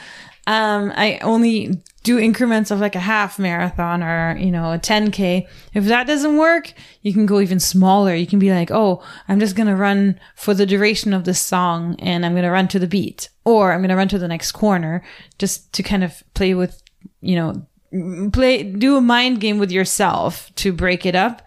Um, 0.48 0.94
I 0.96 1.20
only 1.20 1.82
do 2.04 2.18
increments 2.18 2.72
of 2.72 2.80
like 2.80 2.96
a 2.96 3.00
half 3.00 3.38
marathon 3.38 4.02
or, 4.02 4.38
you 4.38 4.52
know, 4.52 4.72
a 4.72 4.80
10K. 4.80 5.48
If 5.74 5.86
that 5.86 6.08
doesn't 6.08 6.38
work, 6.38 6.74
you 7.02 7.12
can 7.12 7.26
go 7.26 7.42
even 7.42 7.60
smaller. 7.60 8.16
You 8.16 8.28
can 8.28 8.40
be 8.40 8.52
like, 8.52 8.72
oh, 8.72 9.04
I'm 9.28 9.40
just 9.40 9.56
going 9.56 9.68
to 9.68 9.76
run 9.76 10.20
for 10.36 10.54
the 10.54 10.66
duration 10.66 11.14
of 11.14 11.26
this 11.26 11.42
song 11.42 11.96
and 12.00 12.26
I'm 12.26 12.34
going 12.34 12.44
to 12.44 12.52
run 12.52 12.68
to 12.70 12.80
the 12.80 12.88
beat 12.88 13.30
or 13.46 13.74
I'm 13.74 13.82
going 13.82 13.90
to 13.90 13.96
run 13.96 14.08
to 14.10 14.20
the 14.20 14.28
next 14.28 14.54
corner 14.54 15.04
just 15.38 15.74
to 15.74 15.84
kind 15.84 16.04
of 16.04 16.24
play 16.34 16.54
with, 16.54 16.82
you 17.20 17.36
know, 17.36 17.68
play 18.32 18.64
do 18.64 18.98
a 18.98 19.02
mind 19.02 19.40
game 19.40 19.60
with 19.60 19.72
yourself 19.72 20.54
to 20.56 20.74
break 20.74 21.06
it 21.06 21.16
up 21.16 21.42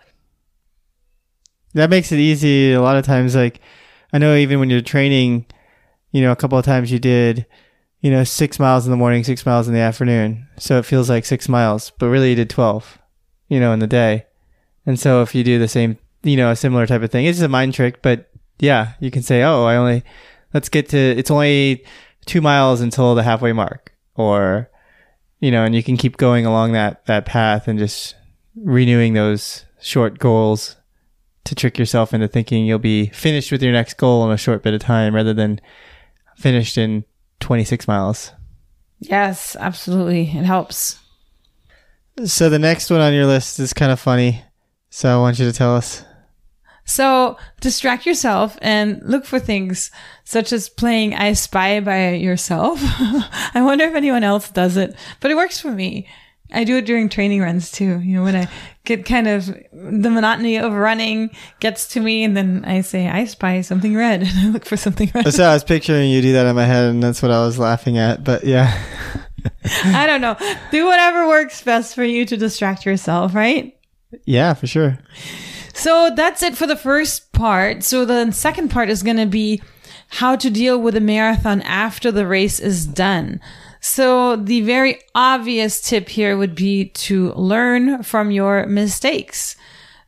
that 1.74 1.90
makes 1.90 2.10
it 2.12 2.18
easy 2.18 2.72
a 2.72 2.80
lot 2.80 2.96
of 2.96 3.04
times 3.04 3.36
like 3.36 3.60
i 4.14 4.18
know 4.18 4.34
even 4.34 4.58
when 4.58 4.70
you're 4.70 4.80
training 4.80 5.44
you 6.12 6.22
know 6.22 6.32
a 6.32 6.36
couple 6.36 6.56
of 6.56 6.64
times 6.64 6.90
you 6.90 6.98
did 6.98 7.44
you 8.00 8.10
know 8.10 8.24
six 8.24 8.58
miles 8.58 8.86
in 8.86 8.90
the 8.90 8.96
morning 8.96 9.24
six 9.24 9.44
miles 9.44 9.68
in 9.68 9.74
the 9.74 9.80
afternoon. 9.80 10.46
So 10.58 10.78
it 10.78 10.86
feels 10.86 11.08
like 11.08 11.24
six 11.24 11.48
miles 11.48 11.92
but 11.98 12.08
really 12.08 12.30
you 12.30 12.36
did 12.36 12.50
12 12.50 12.98
you 13.48 13.60
know 13.60 13.72
in 13.72 13.78
the 13.78 13.86
day. 13.86 14.26
And 14.86 14.98
so 14.98 15.22
if 15.22 15.34
you 15.34 15.44
do 15.44 15.58
the 15.58 15.68
same 15.68 15.98
you 16.22 16.36
know 16.36 16.50
a 16.50 16.56
similar 16.56 16.86
type 16.86 17.02
of 17.02 17.10
thing 17.10 17.24
it's 17.26 17.38
just 17.38 17.46
a 17.46 17.48
mind 17.48 17.74
trick 17.74 18.02
but 18.02 18.30
yeah 18.58 18.92
you 19.00 19.10
can 19.10 19.22
say 19.22 19.42
oh 19.42 19.64
i 19.64 19.74
only 19.74 20.04
let's 20.52 20.68
get 20.68 20.86
to 20.90 20.98
it's 20.98 21.30
only 21.30 21.82
two 22.26 22.42
miles 22.42 22.82
until 22.82 23.14
the 23.14 23.22
halfway 23.22 23.52
mark 23.52 23.94
or 24.16 24.70
you 25.40 25.50
know, 25.50 25.64
and 25.64 25.74
you 25.74 25.82
can 25.82 25.96
keep 25.96 26.18
going 26.18 26.46
along 26.46 26.72
that 26.72 27.04
that 27.06 27.26
path 27.26 27.66
and 27.66 27.78
just 27.78 28.14
renewing 28.54 29.14
those 29.14 29.64
short 29.80 30.18
goals 30.18 30.76
to 31.44 31.54
trick 31.54 31.78
yourself 31.78 32.12
into 32.12 32.28
thinking 32.28 32.66
you'll 32.66 32.78
be 32.78 33.06
finished 33.08 33.50
with 33.50 33.62
your 33.62 33.72
next 33.72 33.94
goal 33.94 34.24
in 34.26 34.30
a 34.30 34.36
short 34.36 34.62
bit 34.62 34.74
of 34.74 34.80
time 34.80 35.14
rather 35.14 35.32
than 35.32 35.60
finished 36.36 36.76
in 36.76 37.04
26 37.40 37.88
miles. 37.88 38.32
Yes, 39.00 39.56
absolutely. 39.58 40.22
It 40.22 40.44
helps. 40.44 40.98
So 42.24 42.48
the 42.48 42.58
next 42.58 42.90
one 42.90 43.00
on 43.00 43.14
your 43.14 43.26
list 43.26 43.58
is 43.58 43.72
kind 43.72 43.90
of 43.90 43.98
funny. 43.98 44.42
So 44.90 45.08
I 45.08 45.20
want 45.20 45.38
you 45.38 45.46
to 45.46 45.56
tell 45.56 45.74
us. 45.74 46.04
So 46.84 47.36
distract 47.60 48.04
yourself 48.04 48.58
and 48.60 49.00
look 49.04 49.24
for 49.24 49.38
things 49.38 49.90
such 50.24 50.52
as 50.52 50.68
playing 50.68 51.14
I 51.14 51.34
Spy 51.34 51.80
by 51.80 52.14
yourself. 52.14 52.78
I 52.82 53.62
wonder 53.62 53.84
if 53.84 53.94
anyone 53.94 54.24
else 54.24 54.50
does 54.50 54.76
it, 54.76 54.96
but 55.20 55.30
it 55.30 55.36
works 55.36 55.60
for 55.60 55.70
me. 55.70 56.08
I 56.52 56.64
do 56.64 56.76
it 56.76 56.86
during 56.86 57.08
training 57.08 57.40
runs 57.40 57.70
too. 57.70 58.00
You 58.00 58.16
know, 58.16 58.22
when 58.22 58.36
I 58.36 58.48
get 58.84 59.04
kind 59.04 59.28
of 59.28 59.46
the 59.46 60.10
monotony 60.10 60.58
of 60.58 60.72
running 60.72 61.30
gets 61.60 61.86
to 61.88 62.00
me 62.00 62.24
and 62.24 62.36
then 62.36 62.64
I 62.64 62.80
say, 62.80 63.08
I 63.08 63.24
spy 63.24 63.60
something 63.60 63.94
red 63.94 64.22
and 64.26 64.38
I 64.38 64.48
look 64.48 64.64
for 64.64 64.76
something 64.76 65.10
red. 65.14 65.32
So 65.32 65.44
I 65.44 65.54
was 65.54 65.64
picturing 65.64 66.10
you 66.10 66.22
do 66.22 66.32
that 66.32 66.46
in 66.46 66.56
my 66.56 66.64
head 66.64 66.90
and 66.90 67.02
that's 67.02 67.22
what 67.22 67.30
I 67.30 67.44
was 67.44 67.58
laughing 67.58 67.98
at, 67.98 68.24
but 68.24 68.44
yeah. 68.44 68.76
I 69.84 70.06
don't 70.06 70.20
know. 70.20 70.36
Do 70.70 70.86
whatever 70.86 71.26
works 71.28 71.62
best 71.62 71.94
for 71.94 72.04
you 72.04 72.24
to 72.26 72.36
distract 72.36 72.84
yourself, 72.84 73.34
right? 73.34 73.76
Yeah, 74.24 74.54
for 74.54 74.66
sure. 74.66 74.98
So 75.72 76.10
that's 76.14 76.42
it 76.42 76.56
for 76.56 76.66
the 76.66 76.76
first 76.76 77.32
part. 77.32 77.84
So 77.84 78.04
the 78.04 78.32
second 78.32 78.70
part 78.70 78.90
is 78.90 79.02
going 79.02 79.16
to 79.16 79.26
be 79.26 79.62
how 80.08 80.36
to 80.36 80.50
deal 80.50 80.80
with 80.80 80.96
a 80.96 81.00
marathon 81.00 81.62
after 81.62 82.10
the 82.10 82.26
race 82.26 82.58
is 82.58 82.86
done. 82.86 83.40
So 83.80 84.36
the 84.36 84.60
very 84.60 85.00
obvious 85.14 85.80
tip 85.80 86.08
here 86.08 86.36
would 86.36 86.54
be 86.54 86.86
to 86.90 87.32
learn 87.32 88.02
from 88.02 88.30
your 88.30 88.66
mistakes. 88.66 89.56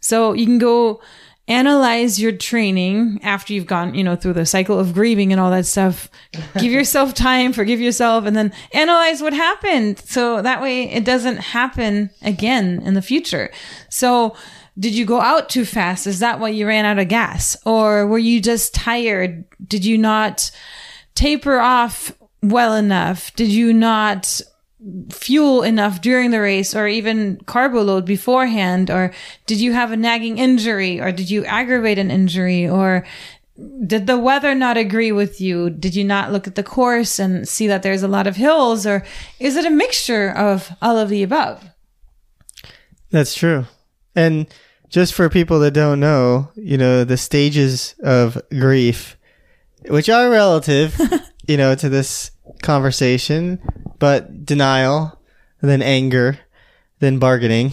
So 0.00 0.35
you 0.35 0.47
can 0.47 0.59
go 0.59 1.00
analyze 1.49 2.21
your 2.21 2.33
training 2.33 3.19
after 3.23 3.52
you've 3.52 3.67
gone, 3.67 3.95
you 3.95 4.05
know, 4.05 4.14
through 4.14 4.35
the 4.35 4.47
cycle 4.47 4.79
of 4.79 4.95
grieving 4.95 5.33
and 5.33 5.41
all 5.41 5.50
that 5.50 5.67
stuff. 5.67 6.09
Give 6.59 6.71
yourself 6.71 7.14
time, 7.14 7.52
forgive 7.52 7.81
yourself, 7.81 8.26
and 8.26 8.37
then 8.37 8.52
analyze 8.73 9.21
what 9.21 9.33
happened. 9.33 9.99
So 9.99 10.43
that 10.43 10.62
way 10.62 10.91
it 10.91 11.05
doesn't 11.05 11.38
happen 11.38 12.11
again 12.23 12.81
in 12.83 12.95
the 12.95 13.02
future. 13.02 13.50
So 13.88 14.37
did 14.79 14.95
you 14.95 15.05
go 15.05 15.21
out 15.21 15.49
too 15.49 15.64
fast? 15.64 16.07
Is 16.07 16.21
that 16.21 16.41
why 16.41 16.49
you 16.49 16.67
ran 16.67 16.85
out 16.85 16.99
of 16.99 17.09
gas? 17.09 17.57
Or 17.67 18.07
were 18.07 18.19
you 18.19 18.41
just 18.41 18.75
tired? 18.75 19.45
Did 19.67 19.85
you 19.85 19.99
not 19.99 20.50
taper 21.14 21.59
off 21.59 22.12
well 22.43 22.75
enough? 22.75 23.35
Did 23.35 23.49
you 23.49 23.73
not 23.73 24.41
fuel 25.11 25.63
enough 25.63 26.01
during 26.01 26.33
the 26.33 26.41
race 26.41 26.75
or 26.75 26.89
even 26.89 27.41
carbo 27.47 27.83
load 27.83 28.05
beforehand? 28.05 28.91
Or 28.91 29.13
did 29.47 29.61
you 29.61 29.73
have 29.73 29.93
a 29.93 29.97
nagging 29.97 30.39
injury 30.39 31.01
or 31.01 31.13
did 31.13 31.31
you 31.31 31.45
aggravate 31.45 31.99
an 31.99 32.11
injury 32.11 32.69
or 32.69 33.07
did 33.87 34.07
the 34.07 34.19
weather 34.19 34.55
not 34.55 34.77
agree 34.77 35.13
with 35.13 35.41
you? 35.41 35.71
Did 35.71 35.95
you 35.95 36.05
not 36.05 36.33
look 36.33 36.47
at 36.47 36.55
the 36.55 36.63
course 36.63 37.19
and 37.19 37.47
see 37.47 37.69
that 37.69 37.83
there's 37.83 38.03
a 38.03 38.09
lot 38.09 38.27
of 38.27 38.37
hills? 38.37 38.87
Or 38.87 39.05
is 39.39 39.57
it 39.57 39.67
a 39.67 39.71
mixture 39.71 40.31
of 40.31 40.73
all 40.83 40.99
of 40.99 41.09
the 41.09 41.23
above? 41.23 41.65
That's 43.11 43.35
true. 43.35 43.67
And 44.17 44.47
just 44.89 45.15
for 45.15 45.29
people 45.29 45.61
that 45.61 45.73
don't 45.73 46.01
know, 46.01 46.51
you 46.55 46.77
know, 46.77 47.05
the 47.05 47.17
stages 47.17 47.95
of 48.03 48.41
grief, 48.51 49.17
which 49.87 50.09
are 50.09 50.31
relative, 50.31 50.99
you 51.47 51.57
know, 51.57 51.75
to 51.75 51.89
this 51.89 52.31
conversation, 52.63 53.61
but 53.99 54.45
denial, 54.45 55.19
then 55.61 55.83
anger, 55.83 56.39
then 56.99 57.19
bargaining, 57.19 57.73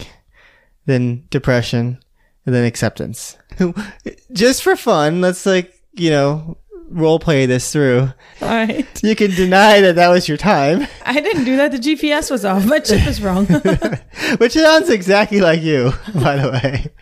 then 0.86 1.24
depression, 1.30 1.98
and 2.46 2.54
then 2.54 2.64
acceptance. 2.64 3.36
Just 4.32 4.62
for 4.62 4.76
fun, 4.76 5.20
let's 5.20 5.46
like, 5.46 5.74
you 5.94 6.10
know, 6.10 6.58
role 6.90 7.18
play 7.18 7.46
this 7.46 7.72
through. 7.72 8.12
All 8.42 8.48
right. 8.48 8.86
You 9.02 9.14
can 9.14 9.30
deny 9.30 9.80
that 9.80 9.96
that 9.96 10.08
was 10.08 10.28
your 10.28 10.36
time, 10.36 10.86
I 11.06 11.20
didn't 11.20 11.44
do 11.44 11.56
that. 11.56 11.72
The 11.72 11.78
GPS 11.78 12.30
was 12.30 12.44
off. 12.44 12.66
My 12.66 12.80
chip 12.80 13.06
is 13.06 13.22
wrong. 13.22 13.46
which 14.38 14.52
sounds 14.52 14.90
exactly 14.90 15.40
like 15.40 15.62
you, 15.62 15.92
by 16.14 16.36
the 16.36 16.50
way. 16.50 16.92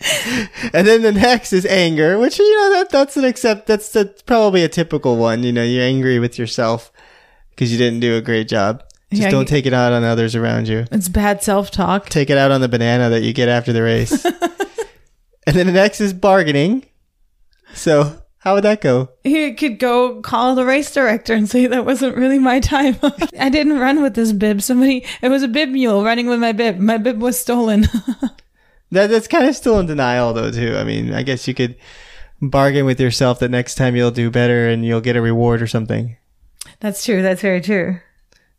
and 0.72 0.86
then 0.86 1.02
the 1.02 1.12
next 1.12 1.52
is 1.52 1.66
anger, 1.66 2.18
which 2.18 2.38
you 2.38 2.56
know 2.56 2.70
that 2.78 2.90
that's 2.90 3.16
an 3.16 3.24
accept 3.24 3.66
that's, 3.66 3.90
that's 3.90 4.22
probably 4.22 4.64
a 4.64 4.68
typical 4.68 5.16
one. 5.16 5.42
You 5.42 5.52
know, 5.52 5.62
you're 5.62 5.84
angry 5.84 6.18
with 6.18 6.38
yourself 6.38 6.90
because 7.50 7.70
you 7.70 7.78
didn't 7.78 8.00
do 8.00 8.16
a 8.16 8.22
great 8.22 8.48
job. 8.48 8.82
Just 9.10 9.22
Yeah, 9.22 9.30
don't 9.30 9.48
take 9.48 9.66
it 9.66 9.72
out 9.72 9.92
on 9.92 10.04
others 10.04 10.34
around 10.34 10.68
you. 10.68 10.86
it's 10.90 11.08
bad 11.08 11.42
self 11.42 11.70
talk. 11.70 12.08
Take 12.08 12.30
it 12.30 12.38
out 12.38 12.50
on 12.50 12.60
the 12.60 12.68
banana 12.68 13.10
that 13.10 13.22
you 13.22 13.32
get 13.32 13.48
after 13.48 13.72
the 13.72 13.82
race. 13.82 14.24
and 15.46 15.56
then 15.56 15.66
the 15.66 15.72
next 15.72 16.00
is 16.00 16.12
bargaining. 16.12 16.86
So 17.74 18.22
how 18.38 18.54
would 18.54 18.64
that 18.64 18.80
go? 18.80 19.10
You 19.22 19.54
could 19.54 19.78
go 19.78 20.22
call 20.22 20.54
the 20.54 20.64
race 20.64 20.92
director 20.94 21.34
and 21.34 21.48
say 21.48 21.66
that 21.66 21.84
wasn't 21.84 22.16
really 22.16 22.38
my 22.38 22.60
time. 22.60 22.96
I 23.38 23.50
didn't 23.50 23.78
run 23.78 24.00
with 24.00 24.14
this 24.14 24.32
bib. 24.32 24.62
Somebody, 24.62 25.04
it 25.20 25.28
was 25.28 25.42
a 25.42 25.48
bib 25.48 25.68
mule 25.68 26.02
running 26.02 26.26
with 26.26 26.40
my 26.40 26.52
bib. 26.52 26.78
My 26.78 26.96
bib 26.96 27.20
was 27.20 27.38
stolen. 27.38 27.86
That 28.90 29.08
that's 29.08 29.28
kind 29.28 29.46
of 29.46 29.54
still 29.54 29.78
in 29.78 29.86
denial 29.86 30.32
though 30.32 30.50
too. 30.50 30.76
I 30.76 30.84
mean, 30.84 31.12
I 31.14 31.22
guess 31.22 31.46
you 31.46 31.54
could 31.54 31.76
bargain 32.40 32.86
with 32.86 33.00
yourself 33.00 33.38
that 33.40 33.50
next 33.50 33.74
time 33.74 33.94
you'll 33.94 34.10
do 34.10 34.30
better 34.30 34.68
and 34.68 34.84
you'll 34.84 35.00
get 35.00 35.16
a 35.16 35.20
reward 35.20 35.62
or 35.62 35.66
something. 35.66 36.16
That's 36.80 37.04
true. 37.04 37.22
That's 37.22 37.42
very 37.42 37.60
true. 37.60 38.00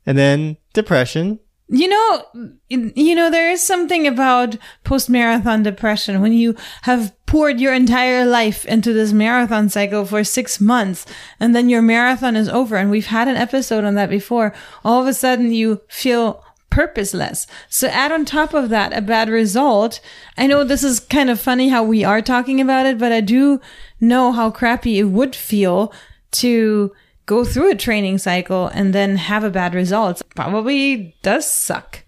And 0.05 0.17
then 0.17 0.57
depression. 0.73 1.39
You 1.73 1.87
know, 1.87 2.25
you 2.67 3.15
know, 3.15 3.29
there 3.31 3.49
is 3.49 3.63
something 3.63 4.05
about 4.05 4.57
post 4.83 5.09
marathon 5.09 5.63
depression 5.63 6.19
when 6.19 6.33
you 6.33 6.55
have 6.81 7.13
poured 7.25 7.61
your 7.61 7.73
entire 7.73 8.25
life 8.25 8.65
into 8.65 8.91
this 8.91 9.13
marathon 9.13 9.69
cycle 9.69 10.05
for 10.05 10.21
six 10.25 10.59
months 10.59 11.05
and 11.39 11.55
then 11.55 11.69
your 11.69 11.81
marathon 11.81 12.35
is 12.35 12.49
over. 12.49 12.75
And 12.75 12.91
we've 12.91 13.05
had 13.05 13.29
an 13.29 13.37
episode 13.37 13.85
on 13.85 13.95
that 13.95 14.09
before. 14.09 14.53
All 14.83 15.01
of 15.01 15.07
a 15.07 15.13
sudden 15.13 15.53
you 15.53 15.79
feel 15.87 16.43
purposeless. 16.71 17.45
So 17.69 17.87
add 17.89 18.11
on 18.11 18.25
top 18.25 18.55
of 18.55 18.69
that 18.69 18.97
a 18.97 19.01
bad 19.01 19.29
result. 19.29 19.99
I 20.37 20.47
know 20.47 20.63
this 20.63 20.83
is 20.83 20.99
kind 20.99 21.29
of 21.29 21.39
funny 21.39 21.69
how 21.69 21.83
we 21.83 22.03
are 22.03 22.21
talking 22.21 22.59
about 22.59 22.87
it, 22.87 22.97
but 22.97 23.11
I 23.11 23.21
do 23.21 23.61
know 23.99 24.31
how 24.31 24.49
crappy 24.49 24.97
it 24.97 25.03
would 25.03 25.35
feel 25.35 25.93
to 26.31 26.91
go 27.27 27.45
through 27.45 27.71
a 27.71 27.75
training 27.75 28.17
cycle 28.17 28.67
and 28.67 28.95
then 28.95 29.17
have 29.17 29.43
a 29.43 29.51
bad 29.51 29.75
result. 29.75 30.21
Probably 30.35 31.15
does 31.21 31.47
suck. 31.47 32.03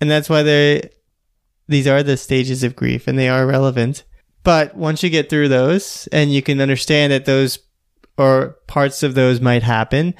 And 0.00 0.10
that's 0.10 0.28
why 0.28 0.42
they 0.42 0.90
these 1.68 1.86
are 1.86 2.02
the 2.02 2.16
stages 2.16 2.62
of 2.62 2.76
grief 2.76 3.06
and 3.06 3.18
they 3.18 3.28
are 3.28 3.46
relevant. 3.46 4.04
But 4.42 4.76
once 4.76 5.02
you 5.02 5.10
get 5.10 5.28
through 5.28 5.48
those 5.48 6.08
and 6.12 6.32
you 6.32 6.42
can 6.42 6.60
understand 6.60 7.12
that 7.12 7.24
those 7.24 7.58
or 8.16 8.56
parts 8.66 9.02
of 9.02 9.14
those 9.14 9.40
might 9.40 9.62
happen, 9.62 10.14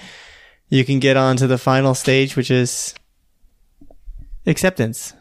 you 0.68 0.84
can 0.84 0.98
get 0.98 1.16
on 1.16 1.36
to 1.38 1.46
the 1.46 1.58
final 1.58 1.94
stage, 1.94 2.36
which 2.36 2.50
is 2.50 2.94
acceptance. 4.46 5.14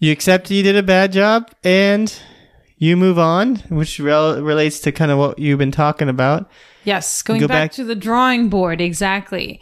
You 0.00 0.12
accept 0.12 0.50
you 0.50 0.62
did 0.62 0.76
a 0.76 0.82
bad 0.82 1.12
job 1.12 1.50
and 1.64 2.12
you 2.76 2.96
move 2.96 3.18
on, 3.18 3.56
which 3.70 3.98
rel- 3.98 4.42
relates 4.42 4.80
to 4.80 4.92
kind 4.92 5.10
of 5.10 5.18
what 5.18 5.38
you've 5.38 5.58
been 5.58 5.70
talking 5.72 6.08
about. 6.08 6.50
Yes, 6.84 7.22
going 7.22 7.40
Go 7.40 7.48
back, 7.48 7.70
back- 7.70 7.72
to 7.72 7.84
the 7.84 7.94
drawing 7.94 8.48
board, 8.48 8.80
exactly. 8.80 9.60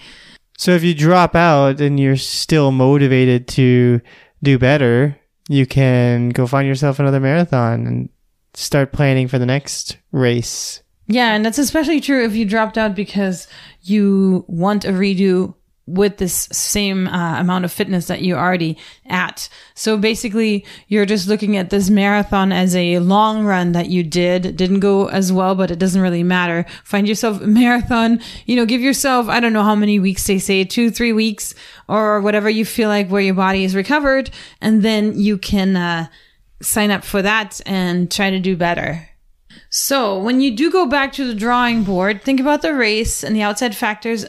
So 0.58 0.72
if 0.72 0.82
you 0.82 0.94
drop 0.94 1.34
out 1.34 1.80
and 1.80 1.98
you're 1.98 2.16
still 2.16 2.70
motivated 2.72 3.48
to 3.48 4.00
do 4.42 4.58
better, 4.58 5.16
you 5.48 5.66
can 5.66 6.30
go 6.30 6.46
find 6.46 6.66
yourself 6.66 6.98
another 6.98 7.20
marathon 7.20 7.86
and 7.86 8.08
start 8.54 8.92
planning 8.92 9.28
for 9.28 9.38
the 9.38 9.46
next 9.46 9.96
race. 10.12 10.82
Yeah, 11.06 11.34
and 11.34 11.44
that's 11.44 11.58
especially 11.58 12.00
true 12.00 12.24
if 12.24 12.34
you 12.34 12.44
dropped 12.44 12.78
out 12.78 12.94
because 12.94 13.46
you 13.82 14.44
want 14.48 14.84
a 14.84 14.88
redo 14.92 15.54
with 15.86 16.16
this 16.16 16.48
same 16.50 17.06
uh, 17.08 17.38
amount 17.38 17.64
of 17.64 17.72
fitness 17.72 18.06
that 18.06 18.22
you're 18.22 18.38
already 18.38 18.78
at. 19.06 19.48
So 19.74 19.98
basically, 19.98 20.64
you're 20.88 21.04
just 21.04 21.28
looking 21.28 21.56
at 21.56 21.70
this 21.70 21.90
marathon 21.90 22.52
as 22.52 22.74
a 22.74 22.98
long 23.00 23.44
run 23.44 23.72
that 23.72 23.90
you 23.90 24.02
did. 24.02 24.56
Didn't 24.56 24.80
go 24.80 25.08
as 25.08 25.32
well, 25.32 25.54
but 25.54 25.70
it 25.70 25.78
doesn't 25.78 26.00
really 26.00 26.22
matter. 26.22 26.64
Find 26.84 27.06
yourself 27.06 27.40
a 27.42 27.46
marathon, 27.46 28.20
you 28.46 28.56
know, 28.56 28.64
give 28.66 28.80
yourself, 28.80 29.28
I 29.28 29.40
don't 29.40 29.52
know 29.52 29.62
how 29.62 29.74
many 29.74 29.98
weeks 29.98 30.26
they 30.26 30.38
say, 30.38 30.64
two, 30.64 30.90
three 30.90 31.12
weeks 31.12 31.54
or 31.88 32.20
whatever 32.20 32.48
you 32.48 32.64
feel 32.64 32.88
like 32.88 33.08
where 33.08 33.22
your 33.22 33.34
body 33.34 33.64
is 33.64 33.76
recovered. 33.76 34.30
And 34.60 34.82
then 34.82 35.18
you 35.18 35.36
can, 35.36 35.76
uh, 35.76 36.08
sign 36.62 36.90
up 36.90 37.04
for 37.04 37.20
that 37.20 37.60
and 37.66 38.10
try 38.10 38.30
to 38.30 38.40
do 38.40 38.56
better. 38.56 39.08
So, 39.70 40.18
when 40.18 40.40
you 40.40 40.54
do 40.54 40.70
go 40.70 40.86
back 40.86 41.12
to 41.14 41.26
the 41.26 41.34
drawing 41.34 41.82
board, 41.82 42.22
think 42.22 42.38
about 42.40 42.62
the 42.62 42.74
race 42.74 43.24
and 43.24 43.34
the 43.34 43.42
outside 43.42 43.74
factors. 43.74 44.24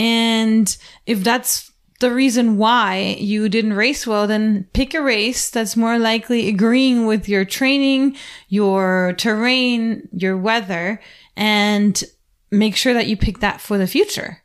And 0.00 0.74
if 1.04 1.22
that's 1.22 1.70
the 2.00 2.10
reason 2.10 2.56
why 2.56 3.16
you 3.18 3.50
didn't 3.50 3.74
race 3.74 4.06
well, 4.06 4.26
then 4.26 4.66
pick 4.72 4.94
a 4.94 5.02
race 5.02 5.50
that's 5.50 5.76
more 5.76 5.98
likely 5.98 6.48
agreeing 6.48 7.04
with 7.04 7.28
your 7.28 7.44
training, 7.44 8.16
your 8.48 9.12
terrain, 9.18 10.08
your 10.10 10.38
weather, 10.38 11.02
and 11.36 12.02
make 12.50 12.76
sure 12.76 12.94
that 12.94 13.08
you 13.08 13.16
pick 13.18 13.40
that 13.40 13.60
for 13.60 13.76
the 13.76 13.86
future. 13.86 14.42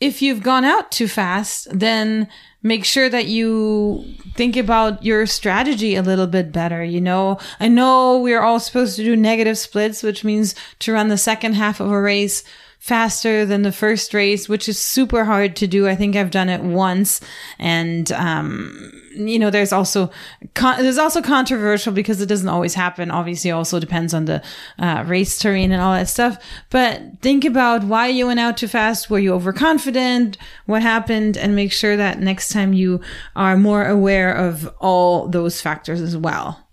If 0.00 0.22
you've 0.22 0.44
gone 0.44 0.64
out 0.64 0.92
too 0.92 1.08
fast, 1.08 1.66
then 1.76 2.28
make 2.62 2.84
sure 2.84 3.08
that 3.08 3.26
you 3.26 4.04
think 4.34 4.56
about 4.56 5.04
your 5.04 5.26
strategy 5.26 5.96
a 5.96 6.02
little 6.02 6.28
bit 6.28 6.52
better. 6.52 6.84
You 6.84 7.00
know, 7.00 7.40
I 7.58 7.66
know 7.66 8.18
we're 8.18 8.42
all 8.42 8.60
supposed 8.60 8.94
to 8.94 9.02
do 9.02 9.16
negative 9.16 9.58
splits, 9.58 10.04
which 10.04 10.22
means 10.22 10.54
to 10.80 10.92
run 10.92 11.08
the 11.08 11.18
second 11.18 11.54
half 11.54 11.80
of 11.80 11.90
a 11.90 12.00
race 12.00 12.44
faster 12.84 13.46
than 13.46 13.62
the 13.62 13.72
first 13.72 14.12
race, 14.12 14.46
which 14.46 14.68
is 14.68 14.78
super 14.78 15.24
hard 15.24 15.56
to 15.56 15.66
do. 15.66 15.88
I 15.88 15.96
think 15.96 16.16
I've 16.16 16.30
done 16.30 16.50
it 16.50 16.60
once. 16.60 17.22
And, 17.58 18.12
um, 18.12 18.92
you 19.16 19.38
know, 19.38 19.48
there's 19.48 19.72
also, 19.72 20.10
con- 20.52 20.82
there's 20.82 20.98
also 20.98 21.22
controversial 21.22 21.94
because 21.94 22.20
it 22.20 22.26
doesn't 22.26 22.46
always 22.46 22.74
happen. 22.74 23.10
Obviously, 23.10 23.50
also 23.50 23.80
depends 23.80 24.12
on 24.12 24.26
the 24.26 24.42
uh, 24.78 25.02
race 25.06 25.38
terrain 25.38 25.72
and 25.72 25.80
all 25.80 25.94
that 25.94 26.10
stuff. 26.10 26.36
But 26.68 27.00
think 27.22 27.46
about 27.46 27.84
why 27.84 28.08
you 28.08 28.26
went 28.26 28.40
out 28.40 28.58
too 28.58 28.68
fast. 28.68 29.08
Were 29.08 29.18
you 29.18 29.32
overconfident? 29.32 30.36
What 30.66 30.82
happened? 30.82 31.38
And 31.38 31.56
make 31.56 31.72
sure 31.72 31.96
that 31.96 32.20
next 32.20 32.50
time 32.50 32.74
you 32.74 33.00
are 33.34 33.56
more 33.56 33.86
aware 33.88 34.30
of 34.30 34.68
all 34.78 35.26
those 35.28 35.58
factors 35.58 36.02
as 36.02 36.18
well. 36.18 36.68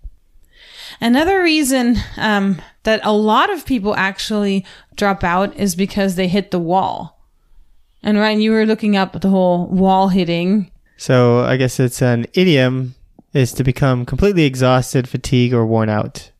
Another 1.00 1.42
reason 1.42 1.96
um, 2.18 2.60
that 2.84 3.00
a 3.04 3.12
lot 3.12 3.50
of 3.50 3.66
people 3.66 3.94
actually 3.96 4.64
drop 4.96 5.22
out 5.22 5.56
is 5.56 5.74
because 5.74 6.14
they 6.14 6.28
hit 6.28 6.50
the 6.50 6.58
wall. 6.58 7.18
And 8.02 8.18
Ryan, 8.18 8.40
you 8.40 8.50
were 8.50 8.66
looking 8.66 8.96
up 8.96 9.20
the 9.20 9.28
whole 9.28 9.66
wall 9.68 10.08
hitting. 10.08 10.70
So 10.96 11.40
I 11.40 11.56
guess 11.56 11.78
it's 11.78 12.02
an 12.02 12.26
idiom 12.34 12.94
is 13.32 13.52
to 13.54 13.64
become 13.64 14.04
completely 14.04 14.44
exhausted, 14.44 15.08
fatigued, 15.08 15.54
or 15.54 15.64
worn 15.64 15.88
out. 15.88 16.30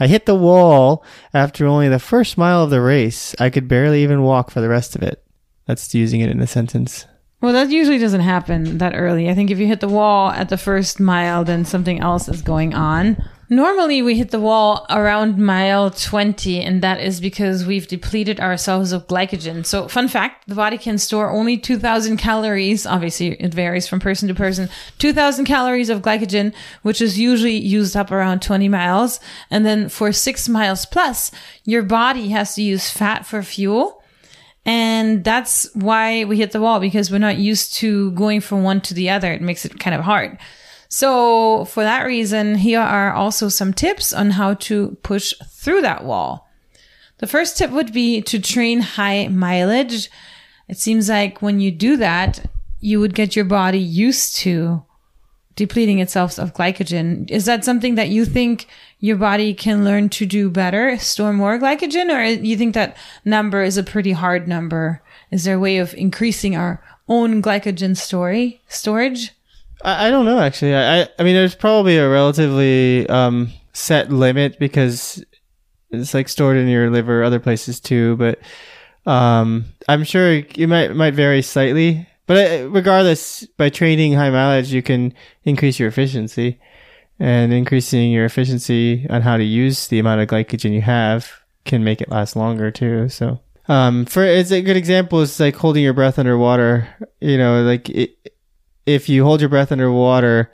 I 0.00 0.06
hit 0.06 0.26
the 0.26 0.34
wall 0.34 1.04
after 1.34 1.66
only 1.66 1.88
the 1.88 1.98
first 1.98 2.38
mile 2.38 2.62
of 2.62 2.70
the 2.70 2.80
race. 2.80 3.34
I 3.40 3.50
could 3.50 3.66
barely 3.66 4.02
even 4.02 4.22
walk 4.22 4.50
for 4.50 4.60
the 4.60 4.68
rest 4.68 4.94
of 4.94 5.02
it. 5.02 5.24
That's 5.66 5.94
using 5.94 6.20
it 6.20 6.30
in 6.30 6.40
a 6.40 6.46
sentence. 6.46 7.06
Well, 7.40 7.52
that 7.52 7.70
usually 7.70 7.98
doesn't 7.98 8.20
happen 8.20 8.78
that 8.78 8.94
early. 8.94 9.28
I 9.28 9.34
think 9.34 9.50
if 9.50 9.58
you 9.58 9.66
hit 9.66 9.80
the 9.80 9.88
wall 9.88 10.30
at 10.30 10.48
the 10.48 10.56
first 10.56 10.98
mile, 11.00 11.44
then 11.44 11.64
something 11.64 12.00
else 12.00 12.28
is 12.28 12.42
going 12.42 12.74
on. 12.74 13.16
Normally, 13.50 14.02
we 14.02 14.18
hit 14.18 14.30
the 14.30 14.40
wall 14.40 14.84
around 14.90 15.38
mile 15.38 15.90
20, 15.90 16.60
and 16.60 16.82
that 16.82 17.00
is 17.00 17.18
because 17.18 17.64
we've 17.64 17.88
depleted 17.88 18.40
ourselves 18.40 18.92
of 18.92 19.06
glycogen. 19.06 19.64
So, 19.64 19.88
fun 19.88 20.08
fact 20.08 20.46
the 20.48 20.54
body 20.54 20.76
can 20.76 20.98
store 20.98 21.30
only 21.30 21.56
2,000 21.56 22.18
calories. 22.18 22.84
Obviously, 22.84 23.28
it 23.40 23.54
varies 23.54 23.88
from 23.88 24.00
person 24.00 24.28
to 24.28 24.34
person. 24.34 24.68
2,000 24.98 25.46
calories 25.46 25.88
of 25.88 26.02
glycogen, 26.02 26.52
which 26.82 27.00
is 27.00 27.18
usually 27.18 27.56
used 27.56 27.96
up 27.96 28.10
around 28.10 28.42
20 28.42 28.68
miles. 28.68 29.18
And 29.50 29.64
then 29.64 29.88
for 29.88 30.12
six 30.12 30.46
miles 30.46 30.84
plus, 30.84 31.30
your 31.64 31.82
body 31.82 32.28
has 32.28 32.54
to 32.56 32.62
use 32.62 32.90
fat 32.90 33.24
for 33.24 33.42
fuel. 33.42 34.02
And 34.66 35.24
that's 35.24 35.74
why 35.74 36.24
we 36.24 36.36
hit 36.36 36.52
the 36.52 36.60
wall 36.60 36.80
because 36.80 37.10
we're 37.10 37.16
not 37.16 37.38
used 37.38 37.72
to 37.76 38.10
going 38.10 38.42
from 38.42 38.62
one 38.62 38.82
to 38.82 38.92
the 38.92 39.08
other. 39.08 39.32
It 39.32 39.40
makes 39.40 39.64
it 39.64 39.80
kind 39.80 39.96
of 39.96 40.02
hard. 40.02 40.36
So 40.88 41.66
for 41.66 41.82
that 41.82 42.06
reason, 42.06 42.56
here 42.56 42.80
are 42.80 43.12
also 43.12 43.48
some 43.48 43.72
tips 43.74 44.12
on 44.12 44.30
how 44.30 44.54
to 44.54 44.96
push 45.02 45.34
through 45.46 45.82
that 45.82 46.04
wall. 46.04 46.48
The 47.18 47.26
first 47.26 47.58
tip 47.58 47.70
would 47.70 47.92
be 47.92 48.22
to 48.22 48.38
train 48.40 48.80
high 48.80 49.28
mileage. 49.28 50.10
It 50.68 50.78
seems 50.78 51.08
like 51.08 51.42
when 51.42 51.60
you 51.60 51.70
do 51.70 51.96
that, 51.98 52.46
you 52.80 53.00
would 53.00 53.14
get 53.14 53.36
your 53.36 53.44
body 53.44 53.78
used 53.78 54.36
to 54.36 54.84
depleting 55.56 55.98
itself 55.98 56.38
of 56.38 56.54
glycogen. 56.54 57.28
Is 57.28 57.44
that 57.46 57.64
something 57.64 57.96
that 57.96 58.08
you 58.08 58.24
think 58.24 58.68
your 59.00 59.16
body 59.16 59.52
can 59.52 59.84
learn 59.84 60.08
to 60.10 60.24
do 60.24 60.48
better, 60.48 60.96
store 60.98 61.32
more 61.32 61.58
glycogen, 61.58 62.14
or 62.14 62.22
you 62.22 62.56
think 62.56 62.74
that 62.74 62.96
number 63.24 63.62
is 63.62 63.76
a 63.76 63.82
pretty 63.82 64.12
hard 64.12 64.46
number? 64.46 65.02
Is 65.32 65.42
there 65.42 65.56
a 65.56 65.60
way 65.60 65.78
of 65.78 65.92
increasing 65.94 66.54
our 66.54 66.80
own 67.08 67.42
glycogen 67.42 67.96
story 67.96 68.62
storage? 68.68 69.32
I, 69.82 70.08
I 70.08 70.10
don't 70.10 70.24
know 70.24 70.38
actually. 70.38 70.74
I 70.74 71.02
I 71.18 71.22
mean, 71.22 71.34
there's 71.34 71.54
probably 71.54 71.96
a 71.98 72.08
relatively 72.08 73.08
um, 73.08 73.50
set 73.72 74.10
limit 74.10 74.58
because 74.58 75.24
it's 75.90 76.14
like 76.14 76.28
stored 76.28 76.56
in 76.56 76.68
your 76.68 76.90
liver, 76.90 77.22
other 77.22 77.40
places 77.40 77.80
too. 77.80 78.16
But 78.16 78.38
um, 79.06 79.66
I'm 79.88 80.04
sure 80.04 80.34
it 80.34 80.68
might 80.68 80.94
might 80.94 81.14
vary 81.14 81.42
slightly. 81.42 82.06
But 82.26 82.36
uh, 82.60 82.68
regardless, 82.68 83.46
by 83.56 83.70
training 83.70 84.12
high 84.12 84.30
mileage, 84.30 84.72
you 84.72 84.82
can 84.82 85.14
increase 85.44 85.78
your 85.78 85.88
efficiency, 85.88 86.60
and 87.18 87.52
increasing 87.52 88.12
your 88.12 88.26
efficiency 88.26 89.06
on 89.08 89.22
how 89.22 89.38
to 89.38 89.44
use 89.44 89.88
the 89.88 89.98
amount 89.98 90.20
of 90.20 90.28
glycogen 90.28 90.72
you 90.72 90.82
have 90.82 91.30
can 91.64 91.84
make 91.84 92.00
it 92.00 92.10
last 92.10 92.36
longer 92.36 92.70
too. 92.70 93.08
So, 93.08 93.40
um, 93.68 94.04
for 94.04 94.24
it's 94.24 94.50
a 94.50 94.60
good 94.60 94.76
example 94.76 95.20
is 95.20 95.40
like 95.40 95.56
holding 95.56 95.82
your 95.82 95.94
breath 95.94 96.18
underwater. 96.18 96.88
You 97.20 97.38
know, 97.38 97.62
like 97.62 97.88
it, 97.88 98.37
if 98.88 99.08
you 99.08 99.24
hold 99.24 99.40
your 99.40 99.50
breath 99.50 99.72
underwater, 99.72 100.52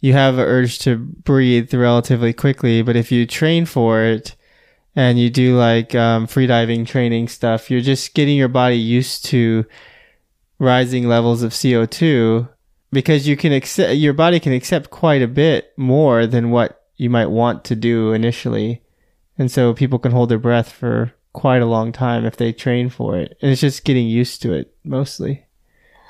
you 0.00 0.12
have 0.12 0.34
an 0.34 0.44
urge 0.44 0.78
to 0.80 0.96
breathe 0.96 1.72
relatively 1.74 2.32
quickly. 2.32 2.82
But 2.82 2.96
if 2.96 3.10
you 3.10 3.26
train 3.26 3.66
for 3.66 4.02
it, 4.02 4.36
and 4.96 5.18
you 5.18 5.30
do 5.30 5.56
like 5.56 5.94
um, 5.94 6.26
freediving 6.26 6.86
training 6.86 7.28
stuff, 7.28 7.70
you're 7.70 7.80
just 7.80 8.14
getting 8.14 8.36
your 8.36 8.48
body 8.48 8.76
used 8.76 9.24
to 9.26 9.64
rising 10.58 11.08
levels 11.08 11.42
of 11.42 11.52
CO2 11.52 12.48
because 12.92 13.26
you 13.26 13.36
can 13.36 13.52
accept, 13.52 13.96
your 13.96 14.12
body 14.12 14.38
can 14.38 14.52
accept 14.52 14.90
quite 14.90 15.22
a 15.22 15.28
bit 15.28 15.72
more 15.76 16.26
than 16.26 16.50
what 16.50 16.84
you 16.96 17.10
might 17.10 17.26
want 17.26 17.64
to 17.64 17.74
do 17.74 18.12
initially. 18.12 18.82
And 19.36 19.50
so 19.50 19.74
people 19.74 19.98
can 19.98 20.12
hold 20.12 20.28
their 20.28 20.38
breath 20.38 20.70
for 20.70 21.12
quite 21.32 21.60
a 21.60 21.66
long 21.66 21.90
time 21.90 22.24
if 22.24 22.36
they 22.36 22.52
train 22.52 22.88
for 22.88 23.18
it. 23.18 23.36
And 23.42 23.50
it's 23.50 23.60
just 23.60 23.84
getting 23.84 24.06
used 24.06 24.42
to 24.42 24.52
it 24.52 24.72
mostly. 24.84 25.46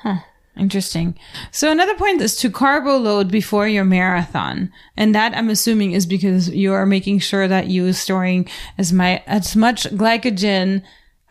Huh. 0.02 0.18
Interesting. 0.56 1.18
So 1.50 1.72
another 1.72 1.96
point 1.96 2.20
is 2.20 2.36
to 2.36 2.50
carbo 2.50 2.96
load 2.96 3.30
before 3.30 3.66
your 3.66 3.84
marathon. 3.84 4.72
And 4.96 5.14
that 5.14 5.36
I'm 5.36 5.50
assuming 5.50 5.92
is 5.92 6.06
because 6.06 6.48
you 6.48 6.72
are 6.72 6.86
making 6.86 7.18
sure 7.18 7.48
that 7.48 7.66
you 7.66 7.88
are 7.88 7.92
storing 7.92 8.48
as 8.78 8.92
my 8.92 9.22
as 9.26 9.56
much 9.56 9.84
glycogen 9.84 10.82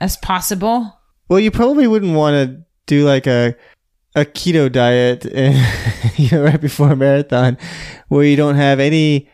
as 0.01 0.17
possible. 0.17 0.99
Well, 1.29 1.39
you 1.39 1.51
probably 1.51 1.87
wouldn't 1.87 2.15
want 2.15 2.33
to 2.35 2.63
do 2.85 3.05
like 3.05 3.25
a 3.25 3.55
a 4.15 4.25
keto 4.25 4.71
diet 4.71 5.25
you 6.17 6.29
know, 6.31 6.43
right 6.43 6.61
before 6.61 6.91
a 6.91 6.95
marathon 6.95 7.57
where 8.09 8.25
you 8.25 8.35
don't 8.35 8.55
have 8.55 8.79
any 8.79 9.29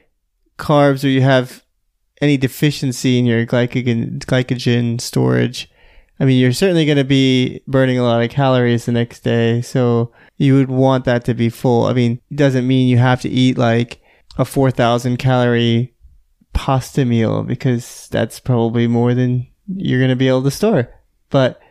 carbs 0.57 1.03
or 1.03 1.07
you 1.07 1.21
have 1.21 1.63
any 2.21 2.37
deficiency 2.37 3.17
in 3.17 3.25
your 3.25 3.45
glycogen 3.45 4.19
glycogen 4.19 5.01
storage. 5.01 5.69
I 6.19 6.25
mean, 6.25 6.39
you're 6.39 6.51
certainly 6.51 6.85
going 6.85 6.97
to 6.97 7.03
be 7.03 7.61
burning 7.67 7.97
a 7.97 8.03
lot 8.03 8.21
of 8.21 8.29
calories 8.29 8.85
the 8.85 8.91
next 8.91 9.21
day, 9.21 9.61
so 9.61 10.11
you 10.37 10.55
would 10.55 10.69
want 10.69 11.05
that 11.05 11.23
to 11.25 11.33
be 11.33 11.49
full. 11.49 11.85
I 11.85 11.93
mean, 11.93 12.19
it 12.29 12.35
doesn't 12.35 12.67
mean 12.67 12.89
you 12.89 12.97
have 12.97 13.21
to 13.21 13.29
eat 13.29 13.57
like 13.57 14.01
a 14.37 14.45
4,000 14.45 15.17
calorie 15.17 15.93
pasta 16.53 17.05
meal 17.05 17.43
because 17.43 18.09
that's 18.11 18.39
probably 18.39 18.87
more 18.87 19.13
than 19.13 19.47
you're 19.67 19.99
going 19.99 20.09
to 20.09 20.15
be 20.15 20.27
able 20.27 20.43
to 20.43 20.51
store. 20.51 20.93
But 21.29 21.61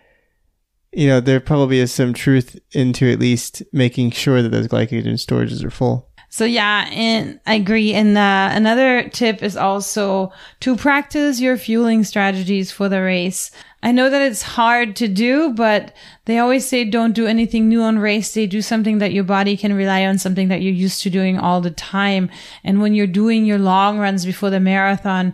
you 0.93 1.07
know, 1.07 1.21
there 1.21 1.41
probably 1.41 1.79
is 1.79 1.93
some 1.93 2.15
truth 2.15 2.59
into 2.73 3.11
at 3.13 3.19
least 3.19 3.63
making 3.73 4.11
sure 4.13 4.43
that 4.43 4.49
those 4.49 4.69
glycogen 4.69 5.15
storages 5.15 5.63
are 5.63 5.71
full. 5.71 6.08
So 6.31 6.45
yeah, 6.45 6.89
and 6.93 7.41
I 7.47 7.55
agree. 7.55 7.95
And 7.95 8.17
uh, 8.17 8.51
another 8.53 9.09
tip 9.09 9.43
is 9.43 9.57
also 9.57 10.31
to 10.61 10.77
practice 10.77 11.41
your 11.41 11.57
fueling 11.57 12.05
strategies 12.05 12.71
for 12.71 12.89
the 12.89 13.03
race. 13.03 13.51
I 13.83 13.93
know 13.93 14.11
that 14.11 14.23
it's 14.23 14.43
hard 14.43 14.97
to 14.97 15.09
do, 15.09 15.53
but 15.53 15.95
they 16.25 16.39
always 16.39 16.67
say 16.67 16.85
don't 16.85 17.15
do 17.15 17.27
anything 17.27 17.69
new 17.69 17.81
on 17.81 17.99
race 17.99 18.33
day. 18.33 18.47
Do 18.47 18.61
something 18.61 18.99
that 18.99 19.13
your 19.13 19.25
body 19.25 19.57
can 19.57 19.73
rely 19.73 20.05
on, 20.05 20.19
something 20.19 20.49
that 20.49 20.61
you're 20.63 20.73
used 20.73 21.03
to 21.03 21.11
doing 21.11 21.39
all 21.39 21.61
the 21.61 21.71
time. 21.71 22.29
And 22.65 22.83
when 22.83 22.93
you're 22.93 23.07
doing 23.07 23.47
your 23.47 23.59
long 23.59 23.99
runs 23.99 24.27
before 24.27 24.51
the 24.51 24.61
marathon, 24.61 25.33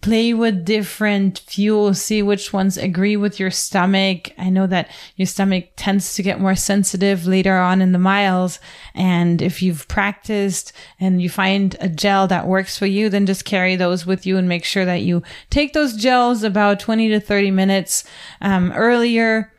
play 0.00 0.32
with 0.32 0.64
different 0.64 1.40
fuels, 1.40 2.00
see 2.00 2.22
which 2.22 2.52
ones 2.52 2.76
agree 2.76 3.16
with 3.16 3.40
your 3.40 3.50
stomach. 3.50 4.30
I 4.38 4.48
know 4.48 4.66
that 4.68 4.90
your 5.16 5.26
stomach 5.26 5.70
tends 5.76 6.14
to 6.14 6.22
get 6.22 6.40
more 6.40 6.54
sensitive 6.54 7.26
later 7.26 7.58
on 7.58 7.82
in 7.82 7.92
the 7.92 7.98
miles. 7.98 8.60
And 8.94 9.42
if 9.42 9.60
you've 9.60 9.88
practiced 9.88 10.72
and 11.00 11.20
you 11.20 11.28
find 11.28 11.76
a 11.80 11.88
gel 11.88 12.28
that 12.28 12.46
works 12.46 12.78
for 12.78 12.86
you, 12.86 13.08
then 13.08 13.26
just 13.26 13.44
carry 13.44 13.74
those 13.74 14.06
with 14.06 14.24
you 14.24 14.36
and 14.36 14.48
make 14.48 14.64
sure 14.64 14.84
that 14.84 15.02
you 15.02 15.22
take 15.50 15.72
those 15.72 15.96
gels 15.96 16.44
about 16.44 16.80
20 16.80 17.08
to 17.08 17.20
30 17.20 17.50
minutes 17.50 18.04
um, 18.40 18.72
earlier 18.72 19.52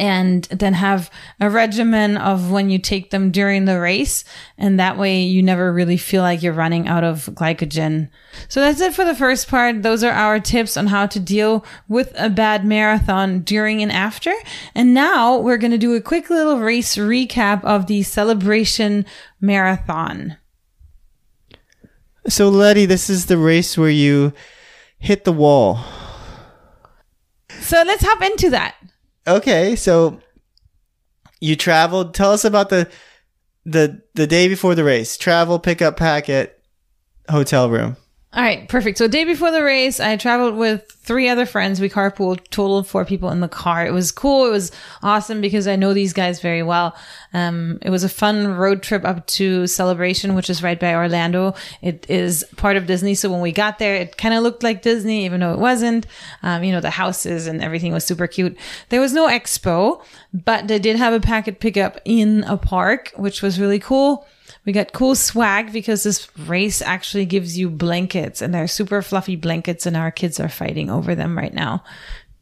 and 0.00 0.44
then 0.44 0.74
have 0.74 1.10
a 1.40 1.48
regimen 1.48 2.16
of 2.16 2.50
when 2.50 2.68
you 2.68 2.78
take 2.78 3.10
them 3.10 3.30
during 3.30 3.64
the 3.64 3.78
race. 3.78 4.24
And 4.58 4.78
that 4.80 4.98
way 4.98 5.22
you 5.22 5.42
never 5.42 5.72
really 5.72 5.96
feel 5.96 6.22
like 6.22 6.42
you're 6.42 6.52
running 6.52 6.88
out 6.88 7.04
of 7.04 7.26
glycogen. 7.26 8.10
So 8.48 8.60
that's 8.60 8.80
it 8.80 8.92
for 8.92 9.04
the 9.04 9.14
first 9.14 9.46
part. 9.46 9.82
Those 9.82 10.02
are 10.02 10.12
our 10.12 10.40
tips 10.40 10.76
on 10.76 10.88
how 10.88 11.06
to 11.06 11.20
deal 11.20 11.64
with 11.88 12.12
a 12.18 12.28
bad 12.28 12.64
marathon 12.64 13.40
during 13.40 13.82
and 13.82 13.92
after. 13.92 14.32
And 14.74 14.94
now 14.94 15.38
we're 15.38 15.58
going 15.58 15.70
to 15.70 15.78
do 15.78 15.94
a 15.94 16.00
quick 16.00 16.28
little 16.28 16.58
race 16.58 16.96
recap 16.96 17.62
of 17.64 17.86
the 17.86 18.02
celebration 18.02 19.06
marathon. 19.40 20.36
So 22.26 22.48
Letty, 22.48 22.86
this 22.86 23.08
is 23.08 23.26
the 23.26 23.38
race 23.38 23.78
where 23.78 23.90
you 23.90 24.32
hit 24.98 25.24
the 25.24 25.32
wall. 25.32 25.78
So 27.60 27.82
let's 27.86 28.04
hop 28.04 28.22
into 28.22 28.50
that. 28.50 28.74
Okay, 29.26 29.76
so 29.76 30.20
you 31.40 31.56
traveled. 31.56 32.14
Tell 32.14 32.32
us 32.32 32.44
about 32.44 32.68
the 32.68 32.90
the 33.64 34.02
the 34.14 34.26
day 34.26 34.48
before 34.48 34.74
the 34.74 34.84
race. 34.84 35.16
Travel, 35.16 35.58
pick 35.58 35.80
up 35.80 35.96
packet, 35.96 36.62
hotel 37.28 37.70
room. 37.70 37.96
All 38.34 38.42
right, 38.42 38.68
perfect. 38.68 38.98
So 38.98 39.06
day 39.06 39.22
before 39.22 39.52
the 39.52 39.62
race, 39.62 40.00
I 40.00 40.16
traveled 40.16 40.56
with 40.56 40.90
three 41.04 41.28
other 41.28 41.46
friends. 41.46 41.80
We 41.80 41.88
carpooled, 41.88 42.40
total 42.50 42.78
of 42.78 42.88
four 42.88 43.04
people 43.04 43.30
in 43.30 43.38
the 43.38 43.46
car. 43.46 43.86
It 43.86 43.92
was 43.92 44.10
cool. 44.10 44.46
It 44.46 44.50
was 44.50 44.72
awesome 45.04 45.40
because 45.40 45.68
I 45.68 45.76
know 45.76 45.94
these 45.94 46.12
guys 46.12 46.40
very 46.40 46.64
well. 46.64 46.96
Um, 47.32 47.78
it 47.80 47.90
was 47.90 48.02
a 48.02 48.08
fun 48.08 48.48
road 48.48 48.82
trip 48.82 49.04
up 49.04 49.24
to 49.28 49.68
Celebration, 49.68 50.34
which 50.34 50.50
is 50.50 50.64
right 50.64 50.80
by 50.80 50.96
Orlando. 50.96 51.54
It 51.80 52.06
is 52.10 52.44
part 52.56 52.76
of 52.76 52.86
Disney. 52.86 53.14
So 53.14 53.30
when 53.30 53.40
we 53.40 53.52
got 53.52 53.78
there, 53.78 53.94
it 53.94 54.16
kind 54.16 54.34
of 54.34 54.42
looked 54.42 54.64
like 54.64 54.82
Disney, 54.82 55.24
even 55.26 55.38
though 55.38 55.52
it 55.52 55.60
wasn't. 55.60 56.04
Um, 56.42 56.64
you 56.64 56.72
know, 56.72 56.80
the 56.80 56.90
houses 56.90 57.46
and 57.46 57.62
everything 57.62 57.92
was 57.92 58.04
super 58.04 58.26
cute. 58.26 58.56
There 58.88 59.00
was 59.00 59.12
no 59.12 59.28
expo, 59.28 60.02
but 60.32 60.66
they 60.66 60.80
did 60.80 60.96
have 60.96 61.12
a 61.12 61.20
packet 61.20 61.60
pickup 61.60 62.00
in 62.04 62.42
a 62.44 62.56
park, 62.56 63.12
which 63.14 63.42
was 63.42 63.60
really 63.60 63.78
cool. 63.78 64.26
We 64.64 64.72
got 64.72 64.92
cool 64.92 65.14
swag 65.14 65.72
because 65.72 66.02
this 66.02 66.28
race 66.38 66.80
actually 66.80 67.26
gives 67.26 67.58
you 67.58 67.68
blankets 67.68 68.40
and 68.40 68.54
they're 68.54 68.66
super 68.66 69.02
fluffy 69.02 69.36
blankets 69.36 69.84
and 69.84 69.96
our 69.96 70.10
kids 70.10 70.40
are 70.40 70.48
fighting 70.48 70.90
over 70.90 71.14
them 71.14 71.36
right 71.36 71.52
now 71.52 71.82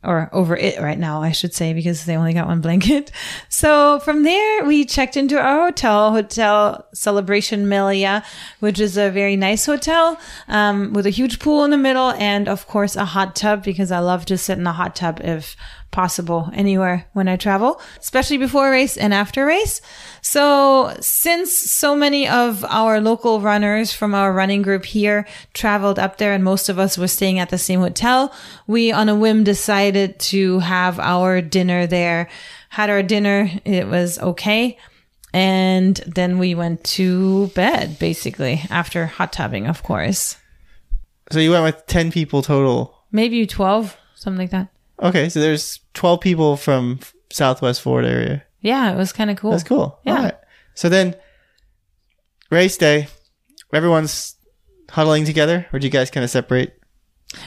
or 0.04 0.28
over 0.32 0.56
it 0.56 0.80
right 0.80 0.98
now, 0.98 1.22
I 1.22 1.30
should 1.30 1.54
say, 1.54 1.72
because 1.72 2.04
they 2.04 2.16
only 2.16 2.32
got 2.32 2.48
one 2.48 2.60
blanket. 2.60 3.10
So 3.48 4.00
from 4.00 4.24
there, 4.24 4.64
we 4.64 4.84
checked 4.84 5.16
into 5.16 5.38
our 5.38 5.66
hotel, 5.66 6.10
Hotel 6.10 6.86
Celebration 6.92 7.68
Melia, 7.68 8.24
which 8.58 8.80
is 8.80 8.96
a 8.96 9.10
very 9.10 9.36
nice 9.36 9.66
hotel, 9.66 10.18
um, 10.48 10.92
with 10.92 11.06
a 11.06 11.10
huge 11.10 11.38
pool 11.38 11.64
in 11.64 11.70
the 11.70 11.78
middle 11.78 12.10
and 12.12 12.48
of 12.48 12.66
course 12.66 12.96
a 12.96 13.04
hot 13.04 13.36
tub 13.36 13.62
because 13.62 13.92
I 13.92 14.00
love 14.00 14.24
to 14.26 14.38
sit 14.38 14.58
in 14.58 14.66
a 14.66 14.72
hot 14.72 14.96
tub 14.96 15.20
if 15.22 15.54
possible 15.92 16.50
anywhere 16.52 17.06
when 17.12 17.28
I 17.28 17.36
travel, 17.36 17.80
especially 18.00 18.38
before 18.38 18.70
race 18.70 18.96
and 18.96 19.14
after 19.14 19.46
race. 19.46 19.80
So 20.22 20.96
since 21.00 21.52
so 21.52 21.94
many 21.94 22.26
of 22.26 22.64
our 22.64 23.00
local 23.00 23.40
runners 23.40 23.92
from 23.92 24.14
our 24.14 24.32
running 24.32 24.62
group 24.62 24.84
here 24.84 25.26
traveled 25.54 25.98
up 25.98 26.18
there 26.18 26.32
and 26.32 26.42
most 26.42 26.68
of 26.68 26.78
us 26.78 26.98
were 26.98 27.08
staying 27.08 27.38
at 27.38 27.50
the 27.50 27.58
same 27.58 27.80
hotel, 27.80 28.34
we 28.66 28.90
on 28.90 29.08
a 29.08 29.14
whim 29.14 29.44
decided 29.44 30.18
to 30.18 30.58
have 30.58 30.98
our 30.98 31.40
dinner 31.40 31.86
there. 31.86 32.28
Had 32.70 32.90
our 32.90 33.02
dinner. 33.02 33.50
It 33.64 33.86
was 33.86 34.18
okay. 34.18 34.78
And 35.34 35.96
then 36.06 36.38
we 36.38 36.54
went 36.54 36.84
to 36.84 37.48
bed 37.48 37.98
basically 37.98 38.62
after 38.70 39.06
hot 39.06 39.32
tubbing, 39.32 39.66
of 39.66 39.82
course. 39.82 40.36
So 41.30 41.38
you 41.38 41.50
went 41.50 41.64
with 41.64 41.86
10 41.86 42.12
people 42.12 42.42
total. 42.42 42.94
Maybe 43.10 43.46
12, 43.46 43.96
something 44.14 44.38
like 44.38 44.50
that. 44.50 44.68
Okay, 45.02 45.28
so 45.28 45.40
there's 45.40 45.80
12 45.94 46.20
people 46.20 46.56
from 46.56 47.00
Southwest 47.30 47.82
Florida 47.82 48.08
area. 48.08 48.44
Yeah, 48.60 48.92
it 48.92 48.96
was 48.96 49.12
kind 49.12 49.30
of 49.30 49.36
cool. 49.36 49.50
That's 49.50 49.64
cool. 49.64 49.98
Yeah. 50.04 50.16
All 50.16 50.22
right. 50.22 50.34
So 50.74 50.88
then, 50.88 51.16
race 52.50 52.76
day, 52.76 53.08
everyone's 53.72 54.36
huddling 54.90 55.24
together, 55.24 55.66
or 55.72 55.78
do 55.78 55.86
you 55.86 55.90
guys 55.90 56.10
kind 56.10 56.22
of 56.24 56.30
separate? 56.30 56.78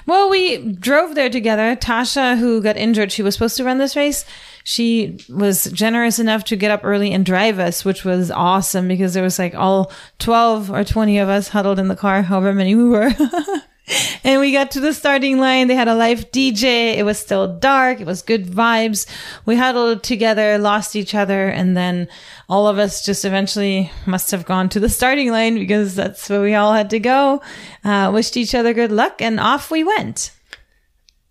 Well, 0.06 0.30
we 0.30 0.74
drove 0.74 1.16
there 1.16 1.30
together. 1.30 1.76
Tasha, 1.76 2.38
who 2.38 2.62
got 2.62 2.76
injured, 2.76 3.12
she 3.12 3.22
was 3.22 3.36
supposed 3.36 3.58
to 3.58 3.64
run 3.64 3.78
this 3.78 3.96
race. 3.96 4.26
She 4.64 5.20
was 5.30 5.66
generous 5.66 6.18
enough 6.18 6.44
to 6.46 6.56
get 6.56 6.72
up 6.72 6.82
early 6.84 7.14
and 7.14 7.26
drive 7.26 7.60
us, 7.60 7.86
which 7.86 8.04
was 8.04 8.32
awesome 8.32 8.88
because 8.88 9.14
there 9.14 9.24
was 9.24 9.38
like 9.38 9.54
all 9.54 9.92
12 10.20 10.72
or 10.72 10.84
20 10.84 11.20
of 11.20 11.30
us 11.30 11.50
huddled 11.50 11.80
in 11.80 11.88
the 11.88 11.96
car, 11.96 12.24
however 12.24 12.54
many 12.54 12.74
we 12.76 12.86
were. 12.86 13.12
and 14.24 14.42
we 14.42 14.52
got 14.52 14.72
to 14.72 14.80
the 14.80 14.94
starting 14.94 15.40
line. 15.40 15.68
They 15.68 15.76
had 15.76 15.88
a 15.88 15.96
live 15.96 16.32
DJ. 16.32 16.96
It 16.96 17.06
was 17.06 17.20
still 17.20 17.60
dark. 17.60 18.00
It 18.00 18.08
was 18.08 18.22
good 18.22 18.46
vibes. 18.48 19.06
We 19.46 19.56
huddled 19.56 20.04
together, 20.04 20.58
lost 20.58 20.96
each 20.96 21.14
other, 21.14 21.48
and 21.48 21.78
then 21.78 22.08
all 22.50 22.68
of 22.68 22.80
us 22.80 23.06
just 23.06 23.26
eventually 23.26 23.92
must 24.06 24.32
have 24.32 24.46
gone 24.46 24.70
to 24.70 24.80
the 24.80 24.90
starting 24.90 25.32
line 25.32 25.56
because 25.56 25.96
that's 25.96 26.30
where 26.30 26.42
we 26.42 26.56
all 26.56 26.74
had 26.74 26.90
to 26.92 27.00
go. 27.00 27.42
Uh, 27.84 28.12
wished 28.14 28.38
each 28.38 28.56
other 28.56 28.74
good 28.74 28.92
luck, 28.92 29.22
and 29.22 29.40
off 29.40 29.70
we 29.70 29.84
went. 29.84 30.32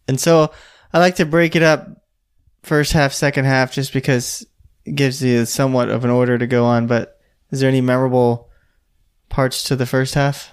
And 0.07 0.21
so 0.21 0.53
I 0.93 0.99
like 0.99 1.17
to 1.17 1.27
break 1.27 1.57
it 1.57 1.63
up 1.63 1.89
first 2.63 2.93
half, 2.93 3.13
second 3.13 3.47
half, 3.47 3.73
just 3.73 3.93
because 3.93 4.47
it 4.85 4.95
gives 4.95 5.23
you 5.23 5.45
somewhat 5.45 5.89
of 5.89 6.05
an 6.05 6.11
order 6.11 6.39
to 6.39 6.47
go 6.47 6.65
on. 6.65 6.87
But 6.87 7.19
is 7.51 7.61
there 7.61 7.69
any 7.69 7.81
memorable 7.81 8.51
parts 9.29 9.65
to 9.65 9.77
the 9.77 9.87
first 9.87 10.15
half? 10.15 10.51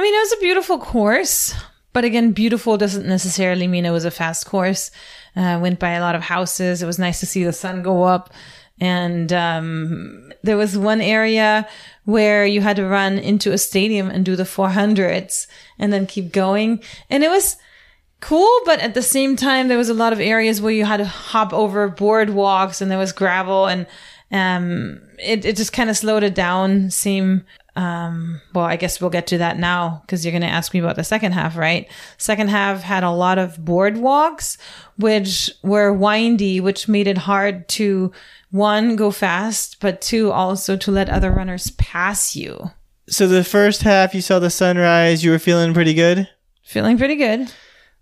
I 0.00 0.02
mean, 0.02 0.14
it 0.14 0.18
was 0.18 0.32
a 0.32 0.40
beautiful 0.40 0.78
course, 0.78 1.54
but 1.92 2.06
again, 2.06 2.32
beautiful 2.32 2.78
doesn't 2.78 3.06
necessarily 3.06 3.66
mean 3.66 3.84
it 3.84 3.90
was 3.90 4.06
a 4.06 4.10
fast 4.10 4.46
course. 4.46 4.90
Uh, 5.36 5.58
went 5.60 5.78
by 5.78 5.90
a 5.90 6.00
lot 6.00 6.14
of 6.14 6.22
houses. 6.22 6.82
It 6.82 6.86
was 6.86 6.98
nice 6.98 7.20
to 7.20 7.26
see 7.26 7.44
the 7.44 7.52
sun 7.52 7.82
go 7.82 8.04
up. 8.04 8.32
And 8.80 9.30
um, 9.30 10.32
there 10.42 10.56
was 10.56 10.78
one 10.78 11.02
area 11.02 11.68
where 12.06 12.46
you 12.46 12.62
had 12.62 12.76
to 12.76 12.86
run 12.86 13.18
into 13.18 13.52
a 13.52 13.58
stadium 13.58 14.08
and 14.08 14.24
do 14.24 14.36
the 14.36 14.44
400s 14.44 15.46
and 15.78 15.92
then 15.92 16.06
keep 16.06 16.32
going. 16.32 16.82
And 17.10 17.22
it 17.22 17.28
was 17.28 17.58
cool, 18.20 18.60
but 18.64 18.80
at 18.80 18.94
the 18.94 19.02
same 19.02 19.36
time, 19.36 19.68
there 19.68 19.76
was 19.76 19.90
a 19.90 19.94
lot 19.94 20.14
of 20.14 20.18
areas 20.20 20.62
where 20.62 20.72
you 20.72 20.86
had 20.86 20.96
to 20.96 21.04
hop 21.04 21.52
over 21.52 21.90
boardwalks 21.90 22.80
and 22.80 22.90
there 22.90 22.96
was 22.96 23.12
gravel 23.12 23.66
and 23.66 23.86
um, 24.32 25.02
it, 25.18 25.44
it 25.44 25.56
just 25.56 25.72
kind 25.72 25.90
of 25.90 25.96
slowed 25.96 26.22
it 26.22 26.34
down, 26.34 26.90
seem 26.90 27.44
um, 27.80 28.42
well, 28.52 28.66
I 28.66 28.76
guess 28.76 29.00
we'll 29.00 29.08
get 29.08 29.26
to 29.28 29.38
that 29.38 29.58
now 29.58 30.02
because 30.04 30.22
you're 30.22 30.32
going 30.32 30.42
to 30.42 30.48
ask 30.48 30.74
me 30.74 30.80
about 30.80 30.96
the 30.96 31.04
second 31.04 31.32
half, 31.32 31.56
right? 31.56 31.90
Second 32.18 32.50
half 32.50 32.82
had 32.82 33.02
a 33.02 33.10
lot 33.10 33.38
of 33.38 33.56
boardwalks, 33.56 34.58
which 34.98 35.50
were 35.62 35.90
windy, 35.90 36.60
which 36.60 36.88
made 36.88 37.06
it 37.06 37.16
hard 37.16 37.66
to 37.70 38.12
one, 38.50 38.96
go 38.96 39.10
fast, 39.10 39.80
but 39.80 40.02
two, 40.02 40.30
also 40.30 40.76
to 40.76 40.90
let 40.90 41.08
other 41.08 41.30
runners 41.30 41.70
pass 41.72 42.36
you. 42.36 42.70
So 43.08 43.26
the 43.26 43.44
first 43.44 43.82
half, 43.82 44.14
you 44.14 44.20
saw 44.20 44.38
the 44.38 44.50
sunrise. 44.50 45.24
You 45.24 45.30
were 45.30 45.38
feeling 45.38 45.72
pretty 45.72 45.94
good. 45.94 46.28
Feeling 46.62 46.98
pretty 46.98 47.16
good. 47.16 47.50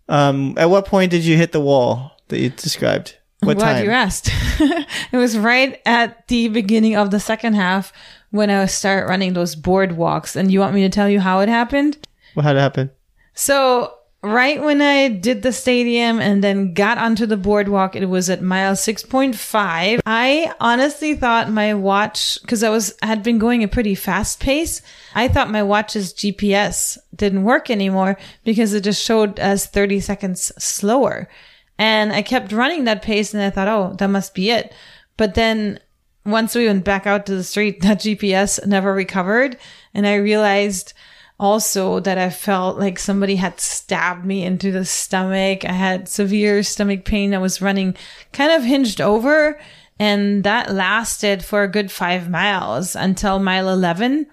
Um, 0.08 0.54
at 0.58 0.70
what 0.70 0.86
point 0.86 1.12
did 1.12 1.22
you 1.22 1.36
hit 1.36 1.52
the 1.52 1.60
wall 1.60 2.16
that 2.28 2.40
you 2.40 2.50
described? 2.50 3.16
What 3.40 3.52
I'm 3.52 3.58
glad 3.58 3.72
time? 3.74 3.84
you 3.84 3.90
asked. 3.92 4.30
it 5.12 5.16
was 5.16 5.38
right 5.38 5.80
at 5.86 6.26
the 6.26 6.48
beginning 6.48 6.96
of 6.96 7.12
the 7.12 7.20
second 7.20 7.54
half 7.54 7.92
when 8.30 8.50
I 8.50 8.66
start 8.66 9.08
running 9.08 9.32
those 9.32 9.56
boardwalks. 9.56 10.36
And 10.36 10.52
you 10.52 10.60
want 10.60 10.74
me 10.74 10.82
to 10.82 10.88
tell 10.88 11.08
you 11.08 11.20
how 11.20 11.40
it 11.40 11.48
happened? 11.48 11.98
What 12.34 12.44
had 12.44 12.56
happened? 12.56 12.90
So 13.34 13.94
right 14.22 14.60
when 14.62 14.82
I 14.82 15.08
did 15.08 15.42
the 15.42 15.52
stadium 15.52 16.20
and 16.20 16.42
then 16.42 16.74
got 16.74 16.98
onto 16.98 17.24
the 17.24 17.36
boardwalk, 17.36 17.94
it 17.94 18.06
was 18.06 18.28
at 18.28 18.42
mile 18.42 18.74
6.5. 18.74 20.00
I 20.04 20.52
honestly 20.60 21.14
thought 21.14 21.50
my 21.50 21.74
watch, 21.74 22.38
cause 22.46 22.62
I 22.62 22.70
was, 22.70 22.94
had 23.02 23.22
been 23.22 23.38
going 23.38 23.62
a 23.62 23.68
pretty 23.68 23.94
fast 23.94 24.40
pace. 24.40 24.82
I 25.14 25.28
thought 25.28 25.50
my 25.50 25.62
watch's 25.62 26.12
GPS 26.12 26.98
didn't 27.14 27.44
work 27.44 27.70
anymore 27.70 28.18
because 28.44 28.74
it 28.74 28.82
just 28.82 29.04
showed 29.04 29.38
as 29.38 29.66
30 29.66 30.00
seconds 30.00 30.52
slower. 30.62 31.28
And 31.78 32.12
I 32.12 32.22
kept 32.22 32.52
running 32.52 32.84
that 32.84 33.02
pace 33.02 33.32
and 33.32 33.42
I 33.42 33.50
thought, 33.50 33.68
oh, 33.68 33.94
that 33.98 34.08
must 34.08 34.34
be 34.34 34.50
it. 34.50 34.74
But 35.16 35.34
then 35.34 35.78
once 36.30 36.54
we 36.54 36.66
went 36.66 36.84
back 36.84 37.06
out 37.06 37.26
to 37.26 37.34
the 37.34 37.44
street, 37.44 37.80
that 37.82 38.00
GPS 38.00 38.64
never 38.66 38.92
recovered. 38.92 39.56
And 39.94 40.06
I 40.06 40.14
realized 40.16 40.92
also 41.40 42.00
that 42.00 42.18
I 42.18 42.30
felt 42.30 42.78
like 42.78 42.98
somebody 42.98 43.36
had 43.36 43.60
stabbed 43.60 44.24
me 44.24 44.44
into 44.44 44.72
the 44.72 44.84
stomach. 44.84 45.64
I 45.64 45.72
had 45.72 46.08
severe 46.08 46.62
stomach 46.62 47.04
pain. 47.04 47.32
I 47.32 47.38
was 47.38 47.62
running 47.62 47.96
kind 48.32 48.52
of 48.52 48.64
hinged 48.64 49.00
over. 49.00 49.58
And 50.00 50.44
that 50.44 50.72
lasted 50.72 51.44
for 51.44 51.62
a 51.62 51.68
good 51.68 51.90
five 51.90 52.30
miles 52.30 52.94
until 52.94 53.38
mile 53.38 53.68
11. 53.68 54.26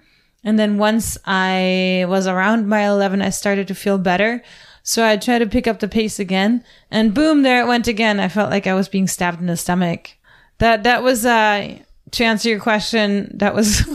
And 0.44 0.58
then 0.58 0.78
once 0.78 1.18
I 1.24 2.04
was 2.08 2.26
around 2.26 2.68
mile 2.68 2.94
11, 2.94 3.20
I 3.20 3.30
started 3.30 3.66
to 3.68 3.74
feel 3.74 3.98
better. 3.98 4.42
So 4.84 5.04
I 5.04 5.16
tried 5.16 5.40
to 5.40 5.46
pick 5.46 5.66
up 5.66 5.80
the 5.80 5.88
pace 5.88 6.20
again 6.20 6.62
and 6.90 7.12
boom, 7.14 7.42
there 7.42 7.62
it 7.62 7.66
went 7.66 7.88
again. 7.88 8.20
I 8.20 8.28
felt 8.28 8.50
like 8.50 8.68
I 8.68 8.74
was 8.74 8.88
being 8.88 9.08
stabbed 9.08 9.40
in 9.40 9.48
the 9.48 9.56
stomach. 9.56 10.10
That, 10.58 10.84
that 10.84 11.02
was, 11.02 11.26
uh, 11.26 11.78
to 12.12 12.24
answer 12.24 12.48
your 12.48 12.60
question, 12.60 13.30
that 13.38 13.54
was 13.54 13.88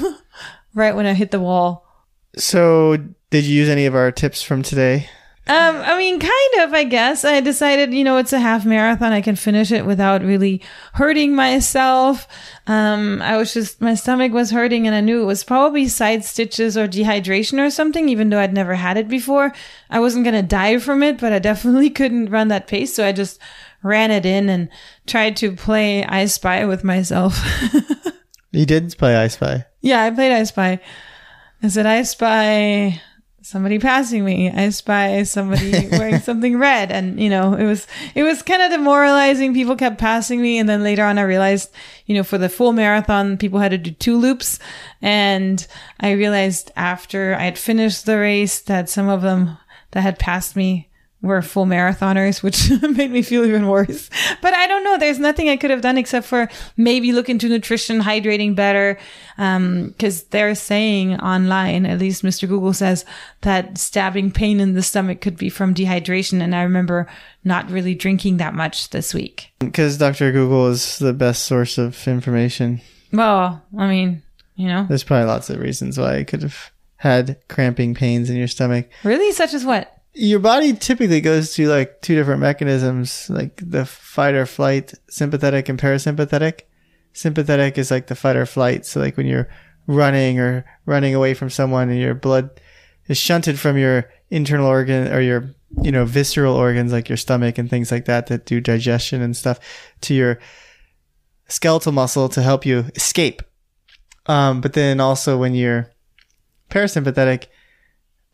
right 0.74 0.96
when 0.96 1.06
I 1.06 1.14
hit 1.14 1.32
the 1.32 1.40
wall. 1.40 1.86
So 2.38 2.98
did 3.30 3.46
you 3.46 3.56
use 3.56 3.70
any 3.70 3.86
of 3.86 3.96
our 3.96 4.12
tips 4.12 4.42
from 4.42 4.64
today? 4.64 5.10
Um, 5.48 5.78
I 5.78 5.98
mean, 5.98 6.20
kind 6.20 6.54
of, 6.60 6.74
I 6.74 6.84
guess. 6.84 7.26
I 7.26 7.42
decided, 7.42 7.94
you 7.94 8.04
know, 8.04 8.18
it's 8.18 8.32
a 8.32 8.40
half 8.40 8.64
marathon. 8.64 9.12
I 9.12 9.22
can 9.22 9.36
finish 9.36 9.72
it 9.72 9.86
without 9.86 10.24
really 10.24 10.62
hurting 10.94 11.36
myself. 11.36 12.28
Um, 12.68 13.22
I 13.24 13.38
was 13.38 13.54
just, 13.54 13.82
my 13.82 13.96
stomach 13.96 14.32
was 14.32 14.52
hurting 14.52 14.86
and 14.86 14.96
I 14.96 15.02
knew 15.02 15.22
it 15.22 15.26
was 15.26 15.44
probably 15.44 15.88
side 15.88 16.24
stitches 16.24 16.78
or 16.78 16.88
dehydration 16.88 17.60
or 17.60 17.72
something, 17.72 18.08
even 18.08 18.30
though 18.30 18.40
I'd 18.40 18.54
never 18.54 18.76
had 18.76 18.98
it 18.98 19.10
before. 19.10 19.52
I 19.90 20.00
wasn't 20.00 20.26
going 20.26 20.36
to 20.36 20.42
die 20.42 20.78
from 20.78 21.02
it, 21.02 21.20
but 21.20 21.34
I 21.34 21.40
definitely 21.40 21.90
couldn't 22.00 22.30
run 22.30 22.50
that 22.50 22.68
pace. 22.68 22.94
So 22.94 23.06
I 23.06 23.12
just 23.12 23.40
ran 23.84 24.12
it 24.12 24.26
in 24.26 24.48
and 24.48 24.70
tried 25.08 25.36
to 25.38 25.54
play 25.54 26.06
I 26.06 26.26
Spy 26.26 26.64
with 26.66 26.84
myself. 26.84 27.38
You 28.52 28.66
did 28.66 28.96
play 28.98 29.16
I 29.16 29.28
Spy. 29.28 29.66
yeah, 29.82 30.04
I 30.04 30.12
played 30.12 30.32
I 30.32 30.44
Spy. 30.44 30.80
I 31.64 31.68
said, 31.68 31.86
I 31.86 32.04
spy 32.04 33.00
somebody 33.44 33.80
passing 33.80 34.26
me. 34.26 34.50
I 34.50 34.70
spy 34.70 35.24
somebody 35.24 35.88
wearing 35.92 36.20
something 36.20 36.58
red. 36.58 36.92
And, 36.92 37.20
you 37.20 37.30
know, 37.30 37.54
it 37.54 37.66
was, 37.66 37.88
it 38.16 38.24
was 38.24 38.42
kind 38.42 38.62
of 38.62 38.72
demoralizing. 38.72 39.54
People 39.54 39.76
kept 39.76 40.00
passing 40.00 40.42
me. 40.42 40.58
And 40.58 40.68
then 40.68 40.84
later 40.84 41.04
on, 41.04 41.18
I 41.18 41.24
realized, 41.24 41.72
you 42.06 42.16
know, 42.16 42.24
for 42.24 42.38
the 42.38 42.50
full 42.50 42.74
marathon, 42.74 43.38
people 43.38 43.60
had 43.60 43.72
to 43.72 43.78
do 43.78 43.92
two 43.92 44.18
loops. 44.18 44.60
And 45.02 45.66
I 46.00 46.12
realized 46.12 46.72
after 46.76 47.36
I 47.36 47.44
had 47.44 47.60
finished 47.60 48.06
the 48.06 48.18
race 48.18 48.60
that 48.62 48.90
some 48.90 49.08
of 49.08 49.22
them 49.22 49.58
that 49.92 50.02
had 50.02 50.20
passed 50.20 50.56
me 50.56 50.90
were 51.22 51.42
full 51.42 51.66
marathoners, 51.66 52.42
which 52.42 52.72
made 52.98 53.12
me 53.12 53.22
feel 53.22 53.46
even 53.46 53.68
worse. 53.68 54.10
But 54.42 54.54
I 54.54 54.66
don't 54.68 54.84
know. 54.84 54.98
There's 54.98 55.20
nothing 55.20 55.50
I 55.50 55.58
could 55.58 55.70
have 55.70 55.82
done 55.82 55.98
except 55.98 56.26
for 56.26 56.50
maybe 56.78 57.12
look 57.12 57.30
into 57.30 57.48
nutrition, 57.48 58.02
hydrating 58.02 58.56
better. 58.56 58.98
Um, 59.38 59.94
cause 60.00 60.24
they're 60.24 60.56
saying 60.56 61.20
online, 61.20 61.86
at 61.86 62.00
least 62.00 62.24
Mr. 62.24 62.48
Google 62.48 62.74
says 62.74 63.06
that 63.42 63.78
stabbing 63.78 64.32
pain 64.32 64.60
in 64.60 64.74
the 64.74 64.82
stomach 64.82 65.22
could 65.22 65.38
be 65.38 65.50
from 65.50 65.76
dehydration. 65.76 66.42
And 66.42 66.56
I 66.56 66.64
remember 66.64 67.08
not 67.44 67.70
really 67.70 67.96
drinking 67.96 68.38
that 68.38 68.56
much 68.56 68.90
this 68.90 69.14
week. 69.14 69.52
Because 69.60 69.98
Dr. 69.98 70.32
Google 70.32 70.68
is 70.68 70.98
the 71.00 71.14
best 71.14 71.44
source 71.44 71.78
of 71.78 72.08
information. 72.08 72.82
Well, 73.14 73.64
I 73.78 73.88
mean, 73.88 74.24
you 74.56 74.68
know, 74.68 74.86
There's 74.88 75.04
probably 75.04 75.28
lots 75.28 75.50
of 75.50 75.60
reasons 75.60 75.98
why 75.98 76.18
you 76.18 76.26
could 76.26 76.42
have 76.42 76.72
had 76.98 77.38
cramping 77.48 77.94
pains 77.96 78.30
in 78.30 78.38
your 78.38 78.48
stomach. 78.48 78.88
really 79.04 79.32
such 79.32 79.54
as 79.54 79.66
what? 79.66 80.01
Your 80.14 80.40
body 80.40 80.74
typically 80.74 81.22
goes 81.22 81.54
to 81.54 81.68
like 81.68 82.02
two 82.02 82.16
different 82.16 82.42
mechanisms, 82.42 83.30
like 83.30 83.62
the 83.66 83.86
fight 83.86 84.34
or 84.34 84.46
flight, 84.46 84.94
sympathetic 85.10 85.70
and 85.70 85.80
parasympathetic. 85.80 86.62
Sympathetic 87.14 87.78
is 87.78 87.92
like 87.92 88.08
the 88.08 88.16
fight 88.16 88.36
or 88.36 88.46
flight. 88.46 88.86
So 88.86 89.00
like 89.00 89.16
when 89.16 89.26
you're 89.26 89.50
running 89.88 90.40
or 90.40 90.66
running 90.86 91.16
away 91.16 91.34
from 91.34 91.50
someone 91.50 91.90
and 91.90 92.00
your 92.00 92.14
blood 92.14 92.50
is 93.08 93.18
shunted 93.18 93.60
from 93.60 93.78
your 93.78 94.10
internal 94.30 94.68
organ 94.68 95.12
or 95.12 95.22
your, 95.22 95.54
you 95.82 95.92
know, 95.92 96.06
visceral 96.06 96.56
organs 96.56 96.92
like 96.92 97.10
your 97.10 97.18
stomach 97.18 97.58
and 97.58 97.70
things 97.70 97.92
like 97.92 98.06
that 98.06 98.28
that 98.28 98.46
do 98.46 98.60
digestion 98.60 99.22
and 99.22 99.36
stuff 99.36 99.60
to 100.02 100.14
your 100.14 100.40
skeletal 101.48 101.92
muscle 101.92 102.30
to 102.30 102.42
help 102.42 102.66
you 102.66 102.86
escape. 102.96 103.42
Um, 104.26 104.62
but 104.62 104.74
then 104.74 105.00
also 105.00 105.38
when 105.38 105.56
you're 105.56 105.92
parasympathetic, 106.70 107.48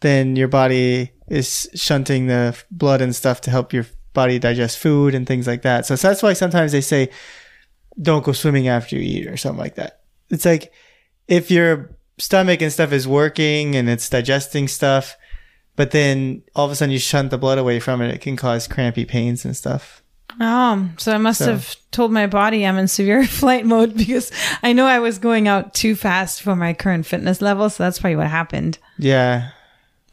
then 0.01 0.35
your 0.35 0.47
body 0.47 1.11
is 1.27 1.69
shunting 1.75 2.27
the 2.27 2.57
blood 2.71 3.01
and 3.01 3.15
stuff 3.15 3.41
to 3.41 3.51
help 3.51 3.73
your 3.73 3.85
body 4.13 4.39
digest 4.39 4.77
food 4.77 5.13
and 5.15 5.27
things 5.27 5.47
like 5.47 5.61
that. 5.63 5.85
So, 5.85 5.95
so 5.95 6.07
that's 6.07 6.23
why 6.23 6.33
sometimes 6.33 6.71
they 6.71 6.81
say, 6.81 7.09
don't 8.01 8.23
go 8.23 8.31
swimming 8.31 8.67
after 8.67 8.95
you 8.95 9.01
eat 9.01 9.27
or 9.27 9.37
something 9.37 9.59
like 9.59 9.75
that. 9.75 10.01
It's 10.29 10.45
like 10.45 10.71
if 11.27 11.49
your 11.51 11.95
stomach 12.17 12.61
and 12.61 12.71
stuff 12.71 12.91
is 12.91 13.07
working 13.07 13.75
and 13.75 13.89
it's 13.89 14.09
digesting 14.09 14.67
stuff, 14.67 15.15
but 15.75 15.91
then 15.91 16.43
all 16.55 16.65
of 16.65 16.71
a 16.71 16.75
sudden 16.75 16.91
you 16.91 16.99
shunt 16.99 17.29
the 17.31 17.37
blood 17.37 17.57
away 17.57 17.79
from 17.79 18.01
it, 18.01 18.13
it 18.13 18.21
can 18.21 18.35
cause 18.35 18.67
crampy 18.67 19.05
pains 19.05 19.45
and 19.45 19.55
stuff. 19.55 20.03
Oh, 20.39 20.89
so 20.97 21.13
I 21.13 21.17
must 21.17 21.39
So- 21.39 21.51
have 21.53 21.75
told 21.91 22.11
my 22.11 22.27
body 22.27 22.65
I'm 22.65 22.77
in 22.77 22.87
severe 22.87 23.25
flight 23.27 23.65
mode 23.65 23.95
because 23.97 24.31
I 24.61 24.73
know 24.73 24.85
I 24.85 24.99
was 24.99 25.17
going 25.17 25.47
out 25.47 25.73
too 25.73 25.95
fast 25.95 26.41
for 26.43 26.55
my 26.55 26.73
current 26.73 27.05
fitness 27.05 27.41
level. 27.41 27.69
So 27.69 27.83
that's 27.83 27.99
probably 27.99 28.17
what 28.17 28.27
happened. 28.27 28.77
Yeah. 28.97 29.49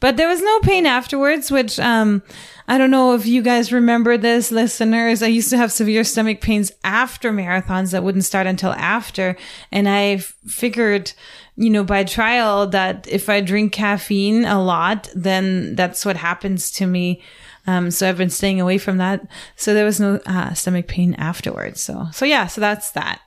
But 0.05 0.17
there 0.17 0.27
was 0.27 0.39
no 0.39 0.59
pain 0.59 0.85
afterwards, 0.85 1.49
which, 1.49 1.79
um, 1.79 2.21
I 2.67 2.77
don't 2.77 2.91
know 2.91 3.15
if 3.15 3.25
you 3.25 3.41
guys 3.41 3.73
remember 3.73 4.19
this, 4.19 4.51
listeners. 4.51 5.23
I 5.23 5.29
used 5.29 5.49
to 5.49 5.57
have 5.57 5.71
severe 5.71 6.03
stomach 6.03 6.41
pains 6.41 6.71
after 6.83 7.31
marathons 7.31 7.91
that 7.91 8.03
wouldn't 8.03 8.23
start 8.23 8.45
until 8.45 8.73
after. 8.73 9.35
And 9.71 9.89
I 9.89 10.17
figured, 10.17 11.11
you 11.55 11.71
know, 11.71 11.83
by 11.83 12.03
trial 12.03 12.67
that 12.67 13.07
if 13.07 13.29
I 13.29 13.41
drink 13.41 13.73
caffeine 13.73 14.45
a 14.45 14.61
lot, 14.61 15.09
then 15.15 15.73
that's 15.73 16.05
what 16.05 16.17
happens 16.17 16.69
to 16.73 16.85
me. 16.85 17.23
Um, 17.65 17.89
so 17.89 18.07
I've 18.07 18.15
been 18.15 18.29
staying 18.29 18.61
away 18.61 18.77
from 18.77 18.97
that. 18.97 19.27
So 19.55 19.73
there 19.73 19.85
was 19.85 19.99
no 19.99 20.19
uh, 20.27 20.53
stomach 20.53 20.87
pain 20.87 21.15
afterwards. 21.15 21.81
So, 21.81 22.09
so 22.11 22.25
yeah, 22.25 22.45
so 22.45 22.61
that's 22.61 22.91
that. 22.91 23.21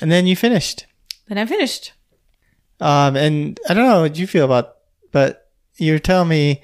And 0.00 0.12
then 0.12 0.28
you 0.28 0.36
finished. 0.36 0.86
Then 1.26 1.38
I 1.38 1.46
finished. 1.46 1.92
Um, 2.78 3.16
and 3.16 3.58
I 3.68 3.74
don't 3.74 3.88
know 3.88 4.02
what 4.02 4.16
you 4.16 4.28
feel 4.28 4.44
about, 4.44 4.77
but 5.12 5.50
you're 5.76 5.98
telling 5.98 6.28
me 6.28 6.62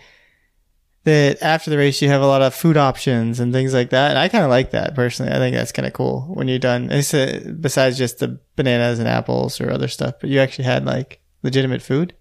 that 1.04 1.42
after 1.42 1.70
the 1.70 1.78
race 1.78 2.00
you 2.02 2.08
have 2.08 2.22
a 2.22 2.26
lot 2.26 2.42
of 2.42 2.54
food 2.54 2.76
options 2.76 3.38
and 3.38 3.52
things 3.52 3.74
like 3.74 3.90
that. 3.90 4.10
And 4.10 4.18
I 4.18 4.28
kind 4.28 4.44
of 4.44 4.50
like 4.50 4.70
that 4.70 4.94
personally. 4.94 5.32
I 5.32 5.36
think 5.36 5.54
that's 5.54 5.72
kind 5.72 5.86
of 5.86 5.92
cool 5.92 6.22
when 6.32 6.48
you're 6.48 6.58
done. 6.58 6.90
A, 6.90 7.40
besides 7.60 7.98
just 7.98 8.18
the 8.18 8.40
bananas 8.56 8.98
and 8.98 9.08
apples 9.08 9.60
or 9.60 9.70
other 9.70 9.88
stuff, 9.88 10.14
but 10.20 10.30
you 10.30 10.40
actually 10.40 10.64
had 10.64 10.84
like 10.84 11.20
legitimate 11.42 11.82
food. 11.82 12.14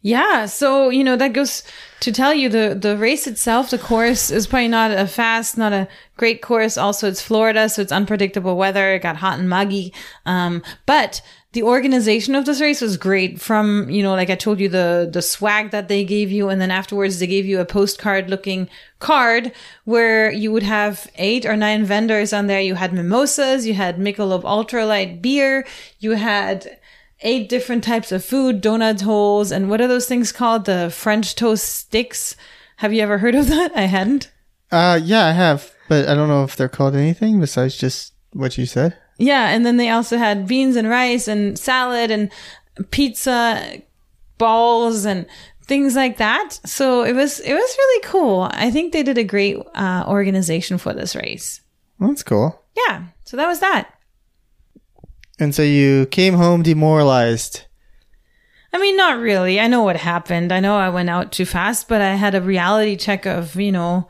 Yeah, 0.00 0.46
so 0.46 0.88
you 0.90 1.02
know 1.02 1.16
that 1.16 1.32
goes 1.32 1.62
to 2.00 2.12
tell 2.12 2.32
you 2.32 2.48
the 2.48 2.78
the 2.80 2.96
race 2.96 3.26
itself, 3.26 3.70
the 3.70 3.78
course 3.78 4.30
is 4.30 4.46
probably 4.46 4.68
not 4.68 4.92
a 4.92 5.06
fast, 5.06 5.58
not 5.58 5.72
a 5.72 5.88
great 6.16 6.40
course. 6.40 6.78
Also, 6.78 7.08
it's 7.08 7.20
Florida, 7.20 7.68
so 7.68 7.82
it's 7.82 7.92
unpredictable 7.92 8.56
weather. 8.56 8.94
It 8.94 9.02
got 9.02 9.16
hot 9.16 9.38
and 9.38 9.50
muggy, 9.50 9.92
um, 10.24 10.62
but 10.86 11.20
the 11.56 11.62
organization 11.62 12.34
of 12.34 12.44
this 12.44 12.60
race 12.60 12.82
was 12.82 12.98
great. 12.98 13.40
From 13.40 13.88
you 13.88 14.02
know, 14.02 14.14
like 14.14 14.28
I 14.28 14.34
told 14.34 14.60
you, 14.60 14.68
the 14.68 15.08
the 15.10 15.22
swag 15.22 15.70
that 15.70 15.88
they 15.88 16.04
gave 16.04 16.30
you, 16.30 16.50
and 16.50 16.60
then 16.60 16.70
afterwards 16.70 17.18
they 17.18 17.26
gave 17.26 17.46
you 17.46 17.60
a 17.60 17.64
postcard 17.64 18.28
looking 18.28 18.68
card 18.98 19.52
where 19.84 20.30
you 20.30 20.52
would 20.52 20.64
have 20.64 21.10
eight 21.16 21.46
or 21.46 21.56
nine 21.56 21.86
vendors 21.86 22.34
on 22.34 22.46
there. 22.46 22.60
You 22.60 22.74
had 22.74 22.92
mimosas, 22.92 23.66
you 23.66 23.72
had 23.72 23.96
Michelob 23.96 24.42
Ultralight 24.42 25.22
beer, 25.22 25.66
you 25.98 26.10
had 26.10 26.78
eight 27.22 27.48
different 27.48 27.82
types 27.82 28.12
of 28.12 28.22
food, 28.22 28.62
donut 28.62 29.00
holes, 29.00 29.50
and 29.50 29.70
what 29.70 29.80
are 29.80 29.88
those 29.88 30.06
things 30.06 30.32
called? 30.32 30.66
The 30.66 30.90
French 30.90 31.36
toast 31.36 31.74
sticks. 31.74 32.36
Have 32.76 32.92
you 32.92 33.00
ever 33.00 33.16
heard 33.16 33.34
of 33.34 33.48
that? 33.48 33.72
I 33.74 33.86
hadn't. 33.86 34.30
Uh, 34.70 35.00
yeah, 35.02 35.24
I 35.24 35.32
have, 35.32 35.72
but 35.88 36.06
I 36.06 36.14
don't 36.14 36.28
know 36.28 36.44
if 36.44 36.54
they're 36.54 36.68
called 36.68 36.94
anything 36.94 37.40
besides 37.40 37.78
just 37.78 38.12
what 38.34 38.58
you 38.58 38.66
said. 38.66 38.98
Yeah, 39.18 39.48
and 39.48 39.64
then 39.64 39.76
they 39.76 39.88
also 39.88 40.18
had 40.18 40.46
beans 40.46 40.76
and 40.76 40.88
rice 40.88 41.26
and 41.26 41.58
salad 41.58 42.10
and 42.10 42.30
pizza 42.90 43.82
balls 44.38 45.04
and 45.04 45.26
things 45.62 45.96
like 45.96 46.18
that. 46.18 46.58
So 46.64 47.02
it 47.02 47.14
was 47.14 47.40
it 47.40 47.54
was 47.54 47.76
really 47.78 48.04
cool. 48.04 48.48
I 48.52 48.70
think 48.70 48.92
they 48.92 49.02
did 49.02 49.18
a 49.18 49.24
great 49.24 49.56
uh, 49.74 50.04
organization 50.06 50.78
for 50.78 50.92
this 50.92 51.16
race. 51.16 51.60
That's 51.98 52.22
cool. 52.22 52.62
Yeah, 52.88 53.04
so 53.24 53.36
that 53.36 53.46
was 53.46 53.60
that. 53.60 53.90
And 55.38 55.54
so 55.54 55.62
you 55.62 56.06
came 56.06 56.34
home 56.34 56.62
demoralized. 56.62 57.62
I 58.72 58.78
mean, 58.78 58.96
not 58.96 59.18
really. 59.18 59.58
I 59.60 59.68
know 59.68 59.82
what 59.82 59.96
happened. 59.96 60.52
I 60.52 60.60
know 60.60 60.76
I 60.76 60.90
went 60.90 61.08
out 61.08 61.32
too 61.32 61.46
fast, 61.46 61.88
but 61.88 62.02
I 62.02 62.14
had 62.14 62.34
a 62.34 62.42
reality 62.42 62.96
check 62.96 63.24
of, 63.24 63.56
you 63.56 63.72
know, 63.72 64.08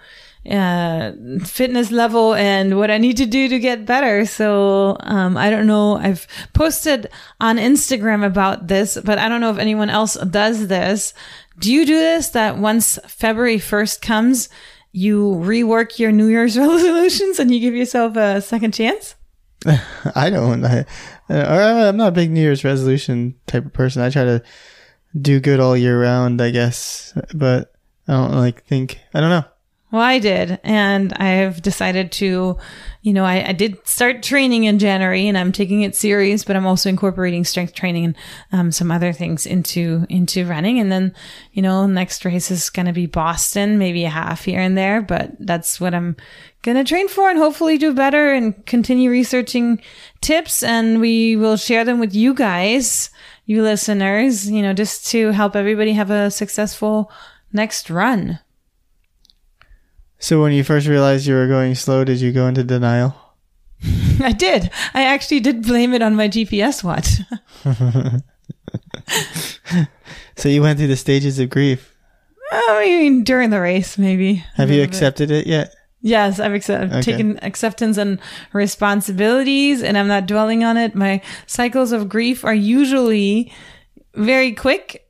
uh, 0.51 1.13
fitness 1.45 1.91
level 1.91 2.35
and 2.35 2.79
what 2.79 2.91
I 2.91 2.99
need 2.99 3.17
to 3.19 3.27
do 3.27 3.49
to 3.49 3.59
get 3.59 3.87
better. 3.87 4.27
So, 4.27 4.97
um, 5.01 5.37
I 5.37 5.51
don't 5.51 5.67
know. 5.67 5.97
I've 5.97 6.27
posted 6.53 7.09
on 7.41 7.57
Instagram 7.57 8.25
about 8.25 8.69
this, 8.69 8.99
but 9.05 9.19
I 9.19 9.29
don't 9.29 9.41
know 9.41 9.51
if 9.51 9.59
anyone 9.59 9.91
else 9.91 10.15
does 10.15 10.69
this. 10.69 11.15
Do 11.59 11.73
you 11.73 11.87
do 11.87 11.99
this 11.99 12.31
that 12.31 12.59
once 12.59 12.99
February 13.07 13.59
1st 13.59 14.03
comes, 14.03 14.49
you 14.93 15.33
rework 15.37 15.99
your 15.99 16.13
New 16.13 16.27
Year's 16.27 16.57
resolutions 16.59 17.39
and 17.39 17.51
you 17.51 17.61
give 17.61 17.75
yourself 17.75 18.17
a 18.17 18.41
second 18.41 18.75
chance? 18.75 19.15
I 20.15 20.31
don't. 20.31 20.65
I, 20.65 20.85
I'm 21.29 21.97
not 21.97 22.09
a 22.09 22.13
big 22.13 22.31
New 22.31 22.41
Year's 22.41 22.65
resolution 22.65 23.35
type 23.47 23.65
of 23.65 23.73
person. 23.73 24.03
I 24.03 24.11
try 24.11 24.25
to 24.25 24.43
do 25.21 25.41
good 25.41 25.61
all 25.61 25.77
year 25.77 26.01
round, 26.01 26.41
I 26.41 26.51
guess, 26.51 27.17
but 27.35 27.73
I 28.07 28.13
don't 28.13 28.33
like 28.33 28.65
think. 28.65 29.01
I 29.15 29.21
don't 29.21 29.31
know. 29.31 29.45
Well, 29.93 30.03
I 30.03 30.19
did, 30.19 30.59
and 30.65 31.13
I've 31.13 31.63
decided 31.63 32.11
to, 32.13 32.59
you 33.03 33.13
know, 33.13 33.25
I, 33.25 33.51
I, 33.51 33.53
did 33.53 33.87
start 33.87 34.21
training 34.21 34.65
in 34.65 34.81
January, 34.81 35.29
and 35.29 35.39
I'm 35.39 35.53
taking 35.53 35.83
it 35.83 35.95
serious. 35.95 36.43
But 36.43 36.57
I'm 36.57 36.67
also 36.67 36.89
incorporating 36.89 37.45
strength 37.45 37.73
training 37.73 38.05
and 38.07 38.17
um, 38.51 38.73
some 38.73 38.91
other 38.91 39.13
things 39.13 39.47
into 39.47 40.05
into 40.09 40.45
running. 40.45 40.81
And 40.81 40.91
then, 40.91 41.15
you 41.53 41.63
know, 41.63 41.87
next 41.87 42.25
race 42.25 42.51
is 42.51 42.69
going 42.69 42.87
to 42.87 42.93
be 42.93 43.07
Boston, 43.07 43.79
maybe 43.79 44.05
a 44.05 44.11
half 44.11 44.45
here 44.45 44.61
and 44.61 44.77
there, 44.77 45.01
but 45.01 45.37
that's 45.39 45.81
what 45.81 45.95
I'm 45.95 46.17
going 46.63 46.77
to 46.77 46.83
train 46.83 47.07
for, 47.07 47.31
and 47.31 47.39
hopefully 47.39 47.79
do 47.79 47.95
better 47.95 48.33
and 48.33 48.67
continue 48.67 49.09
researching 49.09 49.81
tips. 50.21 50.65
And 50.65 51.01
we 51.01 51.37
will 51.37 51.57
share 51.57 51.85
them 51.85 52.01
with 52.01 52.13
you 52.13 52.35
guys, 52.35 53.11
you 53.45 53.63
listeners, 53.63 54.51
you 54.51 54.63
know, 54.63 54.73
just 54.73 55.07
to 55.13 55.31
help 55.31 55.55
everybody 55.55 55.93
have 55.93 56.11
a 56.11 56.33
successful 56.33 57.09
next 57.53 57.89
run. 57.89 58.41
So 60.19 60.41
when 60.41 60.53
you 60.53 60.65
first 60.65 60.87
realized 60.87 61.27
you 61.27 61.35
were 61.35 61.47
going 61.47 61.75
slow, 61.75 62.05
did 62.05 62.21
you 62.21 62.33
go 62.33 62.47
into 62.47 62.65
denial? 62.65 63.15
I 64.21 64.33
did. 64.33 64.71
I 64.95 65.05
actually 65.05 65.41
did 65.41 65.63
blame 65.63 65.93
it 65.93 66.03
on 66.03 66.17
my 66.17 66.29
GPS 66.29 66.83
watch. 66.83 67.21
so 70.37 70.49
you 70.49 70.63
went 70.63 70.79
through 70.79 70.89
the 70.89 70.97
stages 70.97 71.39
of 71.39 71.51
grief. 71.51 71.95
I 72.51 72.85
mean, 72.85 73.25
during 73.25 73.51
the 73.51 73.61
race, 73.61 73.99
maybe. 73.99 74.45
Have 74.55 74.71
you 74.71 74.83
accepted 74.83 75.29
bit. 75.29 75.47
it 75.47 75.51
yet? 75.51 75.75
Yes, 76.01 76.39
I've 76.39 76.55
accept- 76.55 76.93
okay. 76.93 77.03
taken 77.03 77.39
acceptance 77.43 77.97
and 77.97 78.21
responsibilities, 78.53 79.83
and 79.83 79.99
I'm 79.99 80.09
not 80.09 80.27
dwelling 80.27 80.63
on 80.63 80.77
it. 80.77 80.95
My 80.95 81.21
cycles 81.47 81.93
of 81.93 82.09
grief 82.09 82.45
are 82.45 82.55
usually 82.55 83.53
very 84.15 84.53
quick. 84.53 85.09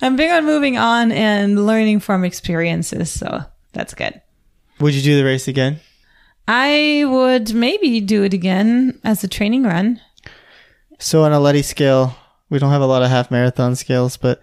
I'm 0.00 0.16
big 0.16 0.32
on 0.32 0.44
moving 0.44 0.76
on 0.76 1.12
and 1.12 1.64
learning 1.64 2.00
from 2.00 2.24
experiences, 2.24 3.10
so 3.10 3.44
that's 3.72 3.94
good. 3.94 4.20
Would 4.82 4.94
you 4.94 5.02
do 5.02 5.16
the 5.16 5.24
race 5.24 5.46
again? 5.46 5.78
I 6.48 7.04
would 7.06 7.54
maybe 7.54 8.00
do 8.00 8.24
it 8.24 8.34
again 8.34 8.98
as 9.04 9.22
a 9.22 9.28
training 9.28 9.62
run. 9.62 10.00
So 10.98 11.22
on 11.22 11.32
a 11.32 11.38
Letty 11.38 11.62
scale, 11.62 12.16
we 12.50 12.58
don't 12.58 12.72
have 12.72 12.82
a 12.82 12.86
lot 12.86 13.04
of 13.04 13.08
half 13.08 13.30
marathon 13.30 13.76
scales, 13.76 14.16
but 14.16 14.40